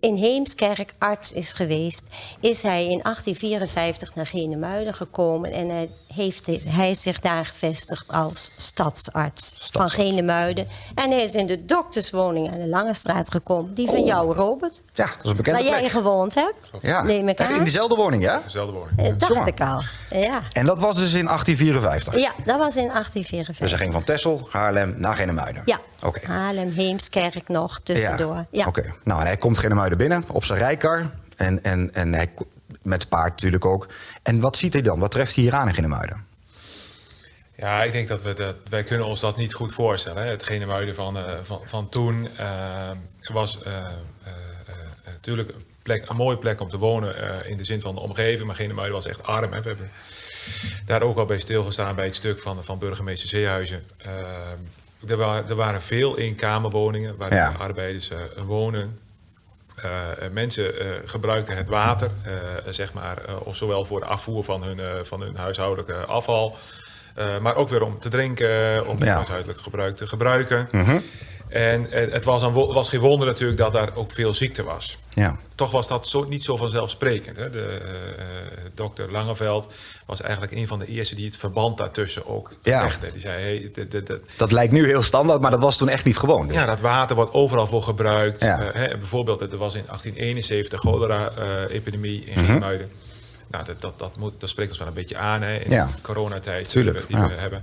in 0.00 0.14
Heemskerk 0.14 0.92
arts 0.98 1.32
is 1.32 1.52
geweest, 1.52 2.06
is 2.40 2.62
hij 2.62 2.82
in 2.82 3.02
1854 3.02 4.14
naar 4.14 4.26
Genemuiden 4.26 4.94
gekomen. 4.94 5.52
En 5.52 5.68
hij, 5.68 5.90
heeft, 6.14 6.46
hij 6.68 6.94
zich 6.94 7.20
daar 7.20 7.44
gevestigd 7.46 8.12
als 8.12 8.52
stadsarts, 8.56 9.68
van. 9.72 9.88
Genemuiden. 9.88 10.68
En 10.94 11.10
hij 11.10 11.22
is 11.22 11.34
in 11.34 11.46
de 11.46 11.64
dokterswoning 11.64 12.52
aan 12.52 12.58
de 12.58 12.68
Lange 12.68 12.94
Straat 12.94 13.30
gekomen. 13.30 13.74
Die 13.74 13.86
van 13.88 14.04
jou, 14.04 14.34
Robert. 14.34 14.82
Ja, 14.92 15.06
dat 15.06 15.24
is 15.24 15.30
een 15.30 15.36
bekende 15.36 15.58
Waar 15.62 15.68
jij 15.70 15.78
plek. 15.78 15.90
gewoond 15.92 16.34
hebt, 16.34 16.70
Ja. 16.82 17.02
neem 17.02 17.28
ik 17.28 17.38
Echt 17.38 17.48
aan. 17.50 17.56
In 17.56 17.62
diezelfde 17.62 17.94
woning, 17.96 18.22
ja? 18.22 18.40
Dezelfde 18.44 18.72
woning. 18.72 18.98
Eh, 18.98 19.28
dacht 19.28 19.46
ik 19.46 19.60
al. 19.60 19.82
Ja. 20.10 20.40
En 20.52 20.66
dat 20.66 20.80
was 20.80 20.94
dus 20.96 21.12
in 21.12 21.26
1854. 21.28 22.14
ja, 22.18 22.32
dat 22.44 22.58
was 22.58 22.76
in 22.76 22.90
1854. 22.90 23.58
Dus 23.58 23.70
hij 23.70 23.78
ging 23.78 23.92
van 23.92 24.04
Texel, 24.04 24.48
Haarlem 24.50 24.94
naar 24.98 25.16
Genemuiden. 25.16 25.62
Ja, 25.64 25.80
Oké. 26.06 26.26
Haarlem, 26.26 26.70
Heemskerk 26.72 27.48
nog 27.48 27.80
tussendoor. 27.82 28.44
Ja. 28.50 28.66
Oké. 28.66 28.94
Nou, 29.04 29.20
en 29.20 29.26
hij 29.26 29.36
komt 29.36 29.58
Genemuiden 29.58 29.98
binnen 29.98 30.24
op 30.32 30.44
zijn 30.44 30.58
rijkar. 30.58 31.10
En, 31.36 31.62
en, 31.62 31.90
en 31.94 32.12
hij, 32.14 32.28
met 32.82 33.08
paard 33.08 33.30
natuurlijk 33.30 33.64
ook. 33.64 33.86
En 34.22 34.40
wat 34.40 34.56
ziet 34.56 34.72
hij 34.72 34.82
dan? 34.82 34.98
Wat 34.98 35.10
treft 35.10 35.34
hij 35.34 35.44
hier 35.44 35.54
aan 35.54 35.68
in 35.68 35.74
Genemuiden? 35.74 36.24
Ja, 37.56 37.82
ik 37.82 37.92
denk 37.92 38.08
dat 38.08 38.22
we 38.22 38.32
dat, 38.32 38.56
wij 38.68 38.82
kunnen 38.82 39.06
ons 39.06 39.20
dat 39.20 39.36
niet 39.36 39.54
goed 39.54 39.72
voorstellen. 39.74 40.22
Hè. 40.22 40.30
Het 40.30 40.42
Genemuiden 40.42 40.94
van, 40.94 41.16
eh, 41.18 41.34
van, 41.42 41.60
van 41.64 41.88
toen 41.88 42.28
eh, 42.36 42.90
was 43.32 43.62
eh, 43.62 43.86
natuurlijk 45.04 45.48
een, 45.48 45.64
plek, 45.82 46.08
een 46.08 46.16
mooie 46.16 46.38
plek 46.38 46.60
om 46.60 46.70
te 46.70 46.78
wonen 46.78 47.46
in 47.46 47.56
de 47.56 47.64
zin 47.64 47.80
van 47.80 47.94
de 47.94 48.00
omgeving. 48.00 48.46
Maar 48.46 48.54
Genemuiden 48.56 48.94
was 48.94 49.06
echt 49.06 49.22
arm. 49.22 49.52
Hè. 49.52 49.60
We 49.62 49.68
hebben 49.68 49.90
daar 50.86 51.02
ook 51.02 51.16
al 51.18 51.24
bij 51.26 51.38
stilgestaan 51.38 51.94
bij 51.94 52.04
het 52.04 52.14
stuk 52.14 52.40
van, 52.40 52.64
van 52.64 52.78
burgemeester 52.78 53.28
Zeehuizen. 53.28 53.84
Eh, 53.96 54.12
er, 55.10 55.16
wa- 55.16 55.44
er 55.48 55.54
waren 55.54 55.82
veel 55.82 56.18
eenkamerwoningen 56.18 57.16
waar 57.16 57.34
Ja. 57.34 57.54
arbeiders 57.58 58.10
wonen. 58.36 58.98
Eh, 59.82 60.24
eh, 60.24 60.32
mensen 60.32 60.78
eh, 60.80 60.86
gebruikten 61.04 61.56
het 61.56 61.68
water, 61.68 62.10
zeg 62.68 62.92
maar, 62.92 63.18
of 63.38 63.56
zowel 63.56 63.84
voor 63.84 64.00
de 64.00 64.06
afvoer 64.06 64.44
van 64.44 64.62
hun, 64.62 65.06
van 65.06 65.20
hun 65.20 65.36
huishoudelijke 65.36 65.94
afval, 65.94 66.56
maar 67.40 67.54
ook 67.54 67.68
weer 67.68 67.82
om 67.82 67.98
te 67.98 68.08
drinken, 68.08 68.86
om 68.86 68.96
Ja. 68.98 69.04
voor 69.04 69.06
huishoudelijk 69.06 69.60
gebruik 69.60 69.96
te 69.96 70.06
gebruiken. 70.06 70.68
En 71.50 71.92
eh, 71.92 72.12
het 72.12 72.24
was, 72.24 72.42
een, 72.42 72.52
was 72.52 72.88
geen 72.88 73.00
wonder 73.00 73.26
natuurlijk 73.26 73.58
dat 73.58 73.72
daar 73.72 73.94
ook 73.96 74.10
veel 74.12 74.34
ziekte 74.34 74.62
was. 74.62 74.98
Ja. 75.14 75.38
Toch 75.54 75.70
was 75.70 75.88
dat 75.88 76.08
zo, 76.08 76.24
niet 76.24 76.44
zo 76.44 76.56
vanzelfsprekend. 76.56 77.36
Hè? 77.36 77.50
De, 77.50 77.80
eh, 78.18 78.24
dokter 78.74 79.10
Langeveld 79.12 79.72
was 80.06 80.20
eigenlijk 80.20 80.52
een 80.52 80.66
van 80.68 80.78
de 80.78 80.86
eerste 80.86 81.14
die 81.14 81.26
het 81.26 81.36
verband 81.36 81.78
daartussen 81.78 82.26
ook 82.26 82.54
Ja. 82.62 82.82
legde. 82.82 83.12
Die 83.12 83.20
zei, 83.20 83.42
hey, 83.42 83.70
Dat 84.36 84.52
lijkt 84.52 84.72
nu 84.72 84.86
heel 84.86 85.02
standaard, 85.02 85.40
maar 85.40 85.50
dat 85.50 85.60
was 85.60 85.76
toen 85.76 85.88
echt 85.88 86.04
niet 86.04 86.18
gewoon. 86.18 86.46
Dus. 86.46 86.56
ja, 86.56 86.66
dat 86.66 86.80
water 86.80 87.16
wordt 87.16 87.32
overal 87.32 87.66
voor 87.66 87.82
gebruikt. 87.82 88.42
Ja. 88.42 88.60
Eh, 88.60 88.74
hè, 88.88 88.96
bijvoorbeeld, 88.98 89.40
er 89.40 89.56
was 89.58 89.74
in 89.74 89.84
1871 89.86 90.80
cholera-epidemie 90.80 92.24
in. 92.24 92.44
Geermuiden. 92.44 92.90
Nou, 93.48 93.64
dat, 93.64 93.80
dat, 93.80 93.98
dat, 93.98 94.16
moet, 94.16 94.32
dat 94.40 94.48
spreekt 94.48 94.68
ons 94.70 94.78
wel 94.78 94.88
een 94.88 94.94
beetje 94.94 95.16
aan 95.16 95.42
hè, 95.42 95.56
in 95.56 95.70
Ja. 95.70 95.86
de 95.86 95.92
coronatijd 96.02 96.68
Tuurlijk, 96.68 97.06
die, 97.06 97.16
we, 97.16 97.22
die 97.22 97.34
we 97.34 97.40
hebben. 97.40 97.62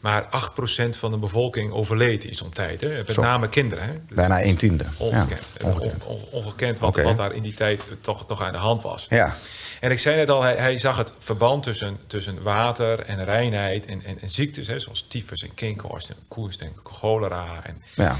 Maar 0.00 0.24
8% 0.24 0.96
van 0.96 1.10
de 1.10 1.16
bevolking 1.16 1.72
overleed 1.72 2.24
in 2.24 2.34
zo'n 2.34 2.50
tijd. 2.50 2.80
Hè. 2.80 2.88
Met 2.96 3.12
Zo. 3.12 3.22
name 3.22 3.48
kinderen. 3.48 3.84
Hè. 3.84 4.14
Bijna 4.14 4.42
een 4.42 4.56
tiende. 4.56 4.84
Ongekend. 4.96 5.42
Ja, 5.60 5.66
ongekend. 5.68 6.04
On- 6.04 6.14
on- 6.16 6.24
ongekend 6.30 6.78
wat, 6.78 6.88
Oké. 6.88 7.02
wat 7.02 7.16
daar 7.16 7.34
in 7.34 7.42
die 7.42 7.54
tijd 7.54 7.82
toch 8.00 8.28
nog 8.28 8.42
aan 8.42 8.52
de 8.52 8.58
hand 8.58 8.82
was. 8.82 9.06
Ja. 9.08 9.34
En 9.80 9.90
ik 9.90 9.98
zei 9.98 10.16
net 10.16 10.30
al, 10.30 10.42
hij, 10.42 10.54
hij 10.56 10.78
zag 10.78 10.96
het 10.96 11.12
verband 11.18 11.62
tussen, 11.62 11.98
tussen 12.06 12.42
water 12.42 13.00
en 13.00 13.24
reinheid 13.24 13.86
en, 13.86 14.02
en, 14.04 14.20
en 14.20 14.30
ziektes, 14.30 14.66
hè, 14.66 14.80
zoals 14.80 15.06
tyfus 15.08 15.42
en 15.42 15.54
kinkhoorst 15.54 16.08
en 16.08 16.16
koerst 16.28 16.60
en 16.60 16.72
cholera. 16.82 17.60
En, 17.62 17.82
Ja. 17.94 18.16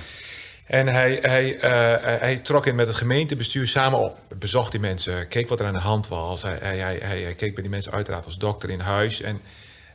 en 0.67 0.87
hij, 0.87 1.19
hij, 1.23 1.59
eh, 1.61 2.21
hij 2.21 2.37
trok 2.39 2.67
in 2.67 2.75
met 2.75 2.87
het 2.87 2.97
gemeentebestuur 2.97 3.67
samen 3.67 3.99
op. 3.99 4.19
Bezocht 4.39 4.71
die 4.71 4.81
mensen, 4.81 5.29
keek 5.29 5.49
wat 5.49 5.61
er 5.61 5.67
aan 5.67 5.73
de 5.73 5.79
hand 5.79 6.09
was. 6.09 6.43
Hij, 6.43 6.59
hij, 6.63 6.79
hij- 6.79 7.21
hij 7.23 7.35
keek 7.35 7.53
bij 7.55 7.63
die 7.63 7.71
mensen 7.73 7.93
uiteraard 7.93 8.25
als 8.25 8.39
dokter 8.39 8.71
in 8.71 8.81
huis. 8.81 9.21
En 9.21 9.41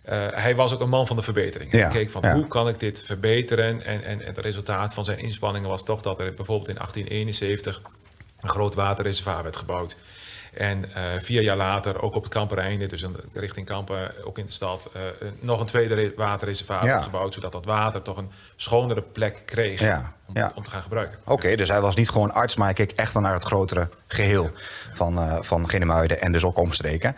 eh, 0.04 0.28
hij 0.32 0.56
was 0.56 0.74
ook 0.74 0.80
een 0.80 0.90
man 0.90 1.08
van 1.08 1.16
de 1.16 1.22
verbetering. 1.22 1.72
Ja, 1.72 1.80
Hij 1.80 1.90
keek 1.92 2.10
van 2.12 2.22
ja. 2.22 2.34
hoe 2.34 2.48
kan 2.48 2.68
ik 2.68 2.80
dit 2.80 3.04
verbeteren? 3.06 3.86
En, 3.86 4.04
en 4.04 4.20
het 4.20 4.38
resultaat 4.38 4.94
van 4.94 5.06
zijn 5.06 5.20
inspanningen 5.20 5.70
was 5.70 5.84
toch 5.84 6.02
dat 6.02 6.20
er 6.20 6.34
bijvoorbeeld 6.34 6.70
in 6.70 6.76
1871 6.76 7.82
een 8.42 8.50
groot 8.50 8.76
waterreservoir 8.76 9.44
werd 9.44 9.56
gebouwd. 9.56 9.96
En 10.54 10.94
eh, 10.96 11.04
vier 11.20 11.42
jaar 11.42 11.58
later, 11.58 12.02
ook 12.02 12.16
op 12.16 12.24
het 12.24 12.34
Kampereinde, 12.34 12.86
dus 12.86 13.02
in- 13.02 13.16
richting 13.34 13.66
Kampen, 13.66 14.12
ook 14.26 14.38
in 14.38 14.46
de 14.46 14.52
stad, 14.52 14.90
eh, 14.94 15.02
nog 15.40 15.60
een 15.60 15.66
tweede 15.66 15.94
re- 15.94 16.12
waterreservoir 16.16 16.80
Ja. 16.86 16.92
werd 16.92 17.04
gebouwd, 17.04 17.34
zodat 17.34 17.52
dat 17.52 17.66
water 17.66 18.02
toch 18.02 18.18
een 18.18 18.32
schonere 18.56 19.02
plek 19.02 19.42
kreeg 19.46 19.80
Ja, 19.80 20.14
om, 20.26 20.36
ja. 20.36 20.52
om 20.56 20.64
te 20.64 20.70
gaan 20.70 20.82
gebruiken. 20.82 21.20
Oké, 21.26 21.56
dus 21.56 21.70
hij 21.70 21.82
was 21.82 21.96
niet 21.96 22.10
gewoon 22.10 22.32
arts, 22.34 22.56
maar 22.56 22.66
hij 22.66 22.76
keek 22.76 22.92
echt 22.92 23.14
wel 23.14 23.22
naar 23.22 23.34
het 23.34 23.44
grotere 23.44 23.90
geheel 24.08 24.52
van, 24.94 25.18
eh 25.18 25.38
van 25.42 25.70
Genemuiden 25.70 26.22
en 26.22 26.32
dus 26.32 26.44
ook 26.44 26.58
omstreken. 26.58 27.16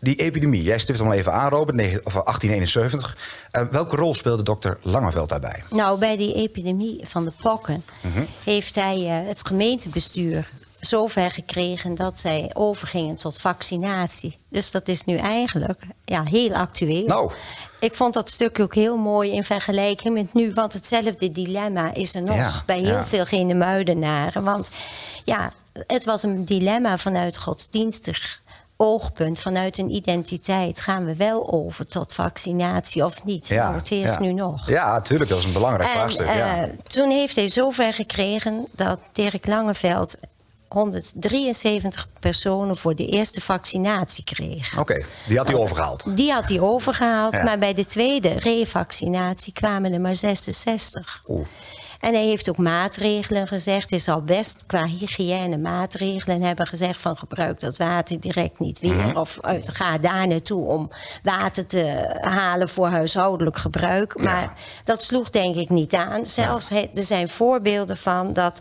Die 0.00 0.16
epidemie, 0.16 0.62
jij 0.62 0.78
stipt 0.78 0.98
hem 0.98 1.06
al 1.06 1.12
even 1.12 1.32
aan, 1.32 1.50
Robert, 1.50 1.76
negen- 1.76 2.00
of 2.06 2.12
1871. 2.12 3.16
Eh, 3.50 3.62
welke 3.70 3.96
rol 3.96 4.14
speelde 4.14 4.42
dokter 4.42 4.78
Langeveld 4.82 5.28
daarbij? 5.28 5.62
Nou, 5.70 5.98
bij 5.98 6.16
die 6.16 6.34
epidemie 6.34 7.00
van 7.04 7.24
de 7.24 7.32
pokken 7.42 7.84
Mhm. 8.02 8.22
heeft 8.44 8.74
hij 8.74 8.96
eh, 9.20 9.28
het 9.28 9.46
gemeentebestuur 9.46 10.50
zover 10.80 11.30
gekregen 11.30 11.94
dat 11.94 12.18
zij 12.18 12.50
overgingen 12.52 13.16
tot 13.16 13.40
vaccinatie. 13.40 14.36
Dus 14.48 14.70
dat 14.70 14.88
is 14.88 15.04
nu 15.04 15.16
eigenlijk 15.16 15.80
ja, 16.04 16.24
heel 16.24 16.52
actueel. 16.54 17.06
Nou. 17.06 17.32
Ik 17.80 17.94
vond 17.94 18.14
dat 18.14 18.30
stuk 18.30 18.60
ook 18.60 18.74
heel 18.74 18.96
mooi 18.96 19.30
in 19.32 19.44
vergelijking 19.44 20.14
met 20.14 20.34
nu. 20.34 20.52
Want 20.54 20.72
hetzelfde 20.72 21.30
dilemma 21.30 21.94
is 21.94 22.14
er 22.14 22.22
nog 22.22 22.36
Ja, 22.36 22.62
bij 22.66 22.78
heel 22.78 22.86
ja. 22.86 23.04
veel 23.04 23.24
Genemuidenaren. 23.24 24.44
Want 24.44 24.70
ja, 25.24 25.52
het 25.86 26.04
was 26.04 26.22
een 26.22 26.44
dilemma 26.44 26.98
vanuit 26.98 27.38
godsdienstig 27.38 28.40
oogpunt, 28.80 29.38
vanuit 29.38 29.78
een 29.78 29.90
identiteit. 29.90 30.80
Gaan 30.80 31.04
we 31.04 31.16
wel 31.16 31.52
over 31.52 31.86
tot 31.86 32.12
vaccinatie 32.12 33.04
of 33.04 33.24
niet? 33.24 33.50
nou, 33.50 33.74
het 33.74 33.90
eerst 33.90 34.14
ja. 34.14 34.20
nu 34.20 34.32
nog. 34.32 34.68
Ja, 34.68 34.92
natuurlijk, 34.92 35.30
dat 35.30 35.38
is 35.38 35.44
een 35.44 35.52
belangrijk 35.52 35.88
En, 35.90 35.96
vraagstuk. 35.96 36.26
eh, 36.26 36.36
ja. 36.36 36.68
Toen 36.86 37.10
heeft 37.10 37.36
hij 37.36 37.48
zover 37.48 37.92
gekregen 37.92 38.66
dat 38.72 38.98
Dirk 39.12 39.46
Langeveld 39.46 40.16
173 40.68 42.08
personen 42.20 42.76
voor 42.76 42.94
de 42.94 43.06
eerste 43.06 43.40
vaccinatie 43.40 44.24
kreeg. 44.24 44.78
Oké, 44.78 45.04
die 45.26 45.36
had 45.36 45.48
hij 45.48 45.56
overgehaald. 45.58 46.16
Die 46.16 46.32
had 46.32 46.48
hij 46.48 46.60
overgehaald, 46.60 47.32
Ja. 47.32 47.42
maar 47.44 47.58
bij 47.58 47.74
de 47.74 47.86
tweede 47.86 48.28
revaccinatie 48.28 49.52
kwamen 49.52 49.92
er 49.92 50.00
maar 50.00 50.14
66. 50.14 51.22
Oeh. 51.28 51.46
En 51.98 52.14
hij 52.14 52.24
heeft 52.24 52.48
ook 52.48 52.56
maatregelen 52.56 53.46
gezegd. 53.48 53.90
Hij 53.90 53.98
zal 53.98 54.22
best 54.22 54.64
qua 54.66 54.86
hygiëne 54.86 55.56
maatregelen 55.56 56.42
hebben 56.42 56.66
gezegd 56.66 57.00
van 57.00 57.16
gebruik 57.16 57.60
dat 57.60 57.76
water 57.76 58.20
direct 58.20 58.58
niet 58.58 58.80
weer. 58.80 58.94
Mhm. 58.94 59.16
Of 59.16 59.38
uit, 59.40 59.68
ga 59.68 59.98
daar 59.98 60.26
naartoe 60.26 60.66
om 60.66 60.90
water 61.22 61.66
te 61.66 62.14
halen 62.20 62.68
voor 62.68 62.88
huishoudelijk 62.88 63.56
gebruik. 63.56 64.22
Maar 64.22 64.52
dat 64.84 65.02
sloeg 65.02 65.30
denk 65.30 65.56
ik 65.56 65.68
niet 65.68 65.94
aan. 65.94 66.24
Zelfs 66.24 66.68
he- 66.68 66.90
er 66.94 67.02
zijn 67.02 67.28
voorbeelden 67.28 67.96
van 67.96 68.32
dat. 68.32 68.60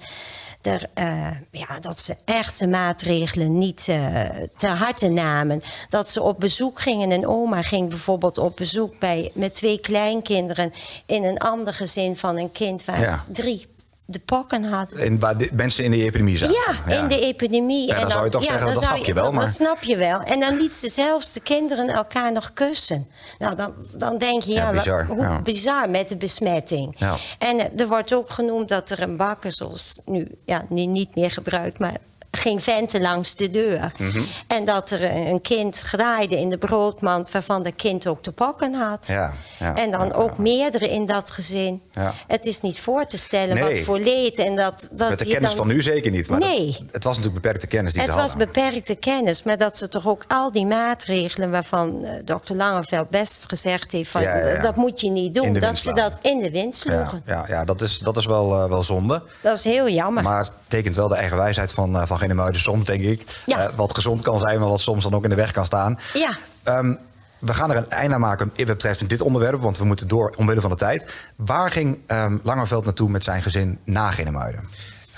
Er, 0.62 0.89
eh, 0.93 1.28
ja, 1.52 1.80
dat 1.80 2.00
ze 2.00 2.15
echt 2.26 2.54
zijn 2.56 2.70
maatregelen 2.70 3.58
niet 3.58 3.88
eh 3.88 4.22
ter 4.56 4.70
harte 4.70 5.08
namen. 5.08 5.63
Dat 5.89 6.10
ze 6.10 6.22
op 6.22 6.39
bezoek 6.39 6.80
gingen. 6.80 7.12
Een 7.12 7.28
oma 7.28 7.62
ging 7.62 7.89
bijvoorbeeld 7.89 8.38
op 8.38 8.56
bezoek 8.56 9.00
bij, 9.00 9.32
met 9.34 9.54
twee 9.54 9.80
kleinkinderen 9.80 10.74
in 11.06 11.24
een 11.24 11.38
ander 11.38 11.74
gezin 11.74 12.17
van 12.17 12.38
een 12.38 12.52
kind 12.52 12.86
waar 12.86 13.02
Ja. 13.02 13.24
drie 13.32 13.67
de 14.10 14.20
pokken 14.20 14.63
had. 14.63 14.93
En 14.93 15.20
waar 15.20 15.38
de 15.38 15.50
mensen 15.54 15.84
in 15.84 15.91
die 15.91 16.04
epidemie 16.04 16.38
zaten. 16.38 16.56
Ja, 16.88 17.02
in 17.02 17.08
de 17.08 17.20
epidemie. 17.20 17.88
Ja, 17.88 18.00
dan 18.00 18.10
zou 18.10 18.24
je 18.24 18.30
toch 18.32 18.43
zeggen, 18.43 18.74
dat 18.74 18.84
snap 18.84 18.98
je 18.98 19.13
wel, 19.13 19.32
maar- 19.32 19.46
dat 19.46 19.54
snap 19.54 19.84
je 19.84 19.98
wel. 19.98 20.22
En 20.22 20.39
dan 20.39 20.58
liet 20.58 20.74
ze 20.76 20.89
zelfs 20.89 21.34
de 21.34 21.39
kinderen 21.39 21.88
elkaar 21.89 22.32
nog 22.32 22.54
kussen. 22.54 23.08
Nou, 23.39 23.56
dan, 23.56 23.74
dan 23.98 24.17
denk 24.17 24.43
je, 24.43 24.52
Ja, 24.54 24.72
bizar, 24.72 25.08
wat- 25.08 25.17
hoe 25.17 25.39
bizar 25.43 25.89
met 25.89 26.10
de 26.10 26.17
besmetting. 26.17 26.96
Ja. 26.98 27.15
En 27.38 27.60
eh, 27.60 27.80
er 27.80 27.88
wordt 27.88 28.13
ook 28.13 28.30
genoemd 28.30 28.70
dat 28.70 28.89
er 28.89 29.02
een 29.02 29.17
bakker, 29.17 29.52
zoals 29.52 30.02
nu 30.06 30.28
ja, 30.46 30.65
nu 30.70 30.86
niet 30.86 31.15
meer 31.15 31.32
gebruikt, 31.32 31.80
maar 31.80 31.93
ging 32.39 32.63
venten 32.63 33.02
langs 33.02 33.36
de 33.36 33.50
deur. 33.50 33.91
Mhm. 33.97 34.21
En 34.47 34.65
dat 34.65 34.89
er 34.91 35.04
een 35.04 35.41
kind 35.41 35.80
graaide 35.82 36.38
in 36.39 36.50
de 36.50 36.58
broodmand 36.58 37.32
waarvan 37.32 37.63
de 37.63 37.71
kind 37.71 38.08
ook 38.08 38.21
te 38.21 38.32
pakken 38.32 38.73
had. 38.73 39.08
Ja, 39.08 39.34
ja, 39.60 39.76
en 39.76 39.91
dan 39.91 40.08
ja, 40.08 40.13
ook 40.13 40.38
meerdere 40.38 40.89
in 40.89 41.06
dat 41.06 41.30
gezin. 41.32 41.82
Ja. 41.93 42.13
Het 42.28 42.45
is 42.45 42.62
niet 42.62 42.80
voor 42.80 43.06
te 43.06 43.17
stellen 43.17 43.56
Nee. 43.56 43.76
wat 43.76 43.84
voor 43.86 44.00
leed. 44.00 44.39
En 44.39 44.56
dat, 44.56 44.89
dat 44.93 45.10
Met 45.10 45.19
de 45.19 45.26
kennis 45.26 45.50
dan- 45.50 45.58
van 45.58 45.67
nu 45.67 45.82
zeker 45.82 46.12
niet. 46.12 46.30
Maar 46.30 46.39
Nee. 46.39 46.65
dat- 46.71 46.82
het 46.91 47.04
was 47.04 47.15
natuurlijk 47.17 47.43
beperkte 47.43 47.67
kennis 47.67 47.93
die 47.93 48.02
het 48.02 48.12
ze 48.12 48.17
was 48.17 48.30
hadden. 48.30 48.47
beperkte 48.47 48.95
kennis, 48.95 49.43
maar 49.43 49.58
dat 49.58 49.78
ze 49.78 49.89
toch 49.89 50.08
ook 50.08 50.26
al 50.28 50.52
die 50.52 50.65
maatregelen 50.65 51.52
waarvan 51.52 52.06
eh, 52.06 52.12
dokter 52.26 52.56
Langeveld 52.56 53.10
best 53.10 53.50
gezegd 53.50 53.91
heeft 53.91 54.10
van 54.10 54.21
eh, 54.21 54.62
dat 54.63 54.76
moet 54.76 55.02
je 55.02 55.10
niet 55.10 55.34
doen, 55.34 55.54
dat 55.54 55.62
wind 55.63 55.78
ze 55.80 55.93
dat 55.93 56.19
in 56.21 56.39
de 56.39 56.52
wind 56.52 56.76
sloegen. 56.76 57.21
ja, 57.26 57.45
ja, 57.47 57.65
dat 57.65 57.82
is, 57.82 58.00
dat 58.00 58.17
is 58.17 58.26
wel, 58.26 58.54
eh, 58.63 58.69
wel 58.69 58.84
zonde. 58.84 59.23
Dat 59.41 59.58
is 59.58 59.63
heel 59.63 59.89
jammer. 59.89 60.23
Maar 60.23 60.39
het 60.39 60.52
tekent 60.67 60.95
wel 60.95 61.08
de 61.08 61.15
eigen 61.15 61.38
wijsheid 61.38 61.71
van, 61.71 62.08
van 62.27 62.35
Genemuiden 62.35 62.61
soms, 62.61 62.85
denk 62.85 63.01
ik. 63.03 63.41
Ja. 63.45 63.67
Eh, 63.67 63.73
wat 63.75 63.93
gezond 63.95 64.21
kan 64.21 64.39
zijn, 64.39 64.59
maar 64.59 64.69
wat 64.69 64.81
soms 64.81 65.03
dan 65.03 65.13
ook 65.13 65.23
in 65.23 65.29
de 65.29 65.35
weg 65.35 65.51
kan 65.51 65.65
staan. 65.65 65.99
Ja. 66.13 66.37
Ehm, 66.63 66.93
we 67.39 67.53
gaan 67.53 67.71
er 67.71 67.77
een 67.77 67.89
einde 67.89 68.13
aan 68.15 68.21
maken 68.21 68.51
wat 68.55 68.65
betreft 68.65 69.09
dit 69.09 69.21
onderwerp, 69.21 69.61
want 69.61 69.77
we 69.77 69.85
moeten 69.85 70.07
door 70.07 70.33
omwille 70.37 70.61
van 70.61 70.69
de 70.69 70.75
tijd. 70.75 71.13
Waar 71.35 71.71
ging 71.71 71.99
ehm 72.07 72.37
Langerveld 72.43 72.85
naartoe 72.85 73.09
met 73.09 73.23
zijn 73.23 73.41
gezin 73.41 73.79
na 73.83 74.11
Genemuiden? 74.11 74.69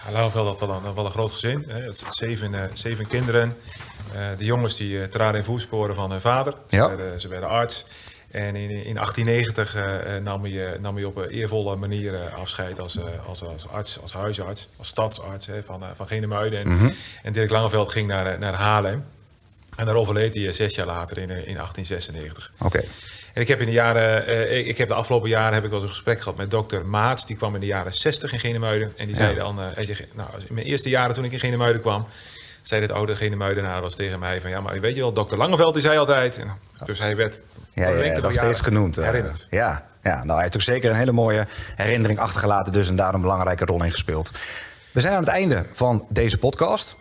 Ja, 0.05 0.11
Lauwveld 0.11 0.47
had 0.47 0.59
wel 0.59 0.81
een, 0.85 0.93
wel 0.95 1.05
een 1.05 1.11
groot 1.11 1.31
gezin. 1.31 1.65
Hè. 1.67 1.91
Zeven, 2.09 2.53
eh, 2.53 2.61
zeven 2.73 3.07
kinderen. 3.07 3.55
Eh, 4.13 4.19
de 4.37 4.45
jongens 4.45 4.77
die 4.77 5.07
traden 5.07 5.39
in 5.39 5.45
voetsporen 5.45 5.95
van 5.95 6.11
hun 6.11 6.21
vader. 6.21 6.53
Ze, 6.69 6.75
Ja. 6.75 6.87
werden, 6.87 7.21
ze 7.21 7.27
werden 7.27 7.49
arts. 7.49 7.85
En 8.31 8.55
in, 8.55 8.69
in 8.69 8.93
1890 8.95 9.75
eh, 9.75 10.15
eh, 10.15 10.23
nam, 10.23 10.43
hij, 10.43 10.73
eh, 10.73 10.79
nam 10.79 10.95
hij 10.95 11.03
op 11.03 11.15
een 11.15 11.29
eervolle 11.29 11.75
manier 11.75 12.17
afscheid 12.29 12.79
als, 12.79 12.97
als, 13.27 13.43
als 13.43 13.67
arts, 13.67 13.99
als 14.01 14.13
huisarts, 14.13 14.67
als 14.77 14.87
stadsarts 14.87 15.45
hè, 15.45 15.63
van, 15.63 15.83
van 15.95 16.07
Genemuiden. 16.07 16.59
En, 16.59 16.93
en 17.23 17.33
Dirk 17.33 17.49
Langeveld 17.49 17.91
ging 17.91 18.07
naar, 18.07 18.39
naar 18.39 18.53
Haarlem. 18.53 19.03
En 19.77 19.85
daar 19.85 19.95
overleed 19.95 20.33
hij 20.35 20.53
zes 20.53 20.75
jaar 20.75 20.85
later 20.85 21.17
in, 21.17 21.29
in 21.29 21.55
1896. 21.55 22.51
Oké. 22.59 22.83
En 23.33 23.41
ik 23.41 23.47
heb 23.47 23.59
in 23.59 23.65
de 23.65 23.71
jaren, 23.71 24.67
ik- 24.67 24.77
heb 24.77 24.87
de 24.87 24.93
afgelopen 24.93 25.29
jaren 25.29 25.53
heb 25.53 25.63
ik 25.63 25.69
wel 25.69 25.79
eens 25.79 25.89
een 25.89 25.95
gesprek 25.95 26.21
gehad 26.21 26.37
met 26.37 26.51
dokter 26.51 26.85
Maats. 26.85 27.25
Die 27.25 27.35
kwam 27.35 27.53
in 27.55 27.59
de 27.59 27.65
jaren 27.65 27.93
60 27.93 28.33
in 28.33 28.39
Genemuiden. 28.39 28.93
En 28.97 29.05
die 29.05 29.15
zei 29.15 29.35
dan, 29.35 29.59
hij 29.59 29.85
zegt, 29.85 30.03
nou, 30.15 30.29
in 30.47 30.53
mijn 30.53 30.65
eerste 30.65 30.89
jaren 30.89 31.13
toen 31.15 31.23
ik 31.23 31.31
in 31.31 31.39
Genemuiden 31.39 31.81
kwam, 31.81 32.07
zei 32.61 32.81
dit 32.81 32.91
oude 32.91 33.15
Genemuidenaar 33.15 33.81
was 33.81 33.95
tegen 33.95 34.19
mij 34.19 34.41
van, 34.41 34.49
ja, 34.49 34.61
maar 34.61 34.79
weet 34.79 34.95
je 34.95 35.01
wel, 35.01 35.13
dokter 35.13 35.37
Langeveld 35.37 35.73
die 35.73 35.81
zei 35.83 35.97
altijd. 35.97 36.37
En, 36.37 36.47
dus 36.85 36.99
hij 36.99 37.15
werd 37.15 37.41
Ja, 37.73 37.89
ja, 37.89 38.03
ja, 38.03 38.19
nog 38.19 38.33
steeds 38.33 38.61
genoemd. 38.61 38.97
eh, 38.97 39.05
Herinnerd. 39.05 39.47
ja, 39.49 39.85
ja, 40.03 40.15
nou, 40.15 40.31
hij 40.33 40.41
heeft 40.41 40.55
ook 40.55 40.61
zeker 40.61 40.89
een 40.89 40.95
hele 40.95 41.11
mooie 41.11 41.47
herinnering 41.75 42.19
achtergelaten, 42.19 42.73
dus 42.73 42.87
en 42.87 42.95
daar 42.95 43.13
een 43.13 43.21
belangrijke 43.21 43.65
rol 43.65 43.83
in 43.83 43.91
gespeeld. 43.91 44.31
We 44.91 45.01
zijn 45.01 45.13
aan 45.13 45.19
het 45.19 45.29
einde 45.29 45.65
van 45.71 46.07
deze 46.09 46.37
podcast. 46.37 46.95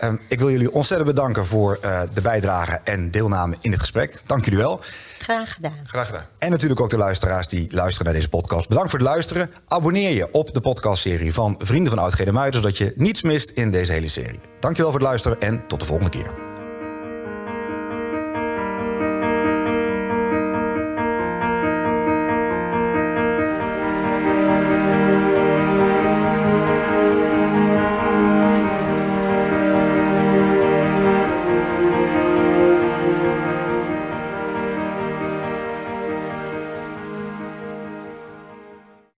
Ehm, 0.00 0.16
ik 0.28 0.38
wil 0.38 0.50
jullie 0.50 0.72
ontzettend 0.72 1.10
bedanken 1.10 1.46
voor 1.46 1.78
eh, 1.80 2.00
de 2.14 2.20
bijdrage 2.20 2.80
en 2.84 3.10
deelname 3.10 3.56
in 3.60 3.70
dit 3.70 3.80
gesprek. 3.80 4.20
Dank 4.24 4.44
jullie 4.44 4.58
wel. 4.58 4.80
Graag 5.18 5.52
gedaan. 5.52 5.78
Graag 5.86 6.06
gedaan. 6.06 6.24
En 6.38 6.50
natuurlijk 6.50 6.80
ook 6.80 6.90
de 6.90 6.96
luisteraars 6.96 7.48
die 7.48 7.66
luisteren 7.74 8.04
naar 8.04 8.14
deze 8.14 8.28
podcast. 8.28 8.68
Bedankt 8.68 8.90
voor 8.90 8.98
het 8.98 9.08
luisteren. 9.08 9.50
Abonneer 9.66 10.14
je 10.14 10.32
op 10.32 10.54
de 10.54 10.60
podcastserie 10.60 11.34
van 11.34 11.54
Vrienden 11.58 11.92
van 11.92 12.02
Oud 12.02 12.14
Genemuiden, 12.14 12.60
zodat 12.60 12.78
je 12.78 12.92
niets 12.96 13.22
mist 13.22 13.50
in 13.50 13.70
deze 13.70 13.92
hele 13.92 14.08
serie. 14.08 14.40
Dankjewel 14.60 14.90
voor 14.90 15.00
het 15.00 15.08
luisteren 15.08 15.40
en 15.40 15.66
tot 15.66 15.80
de 15.80 15.86
volgende 15.86 16.10
keer. 16.10 16.49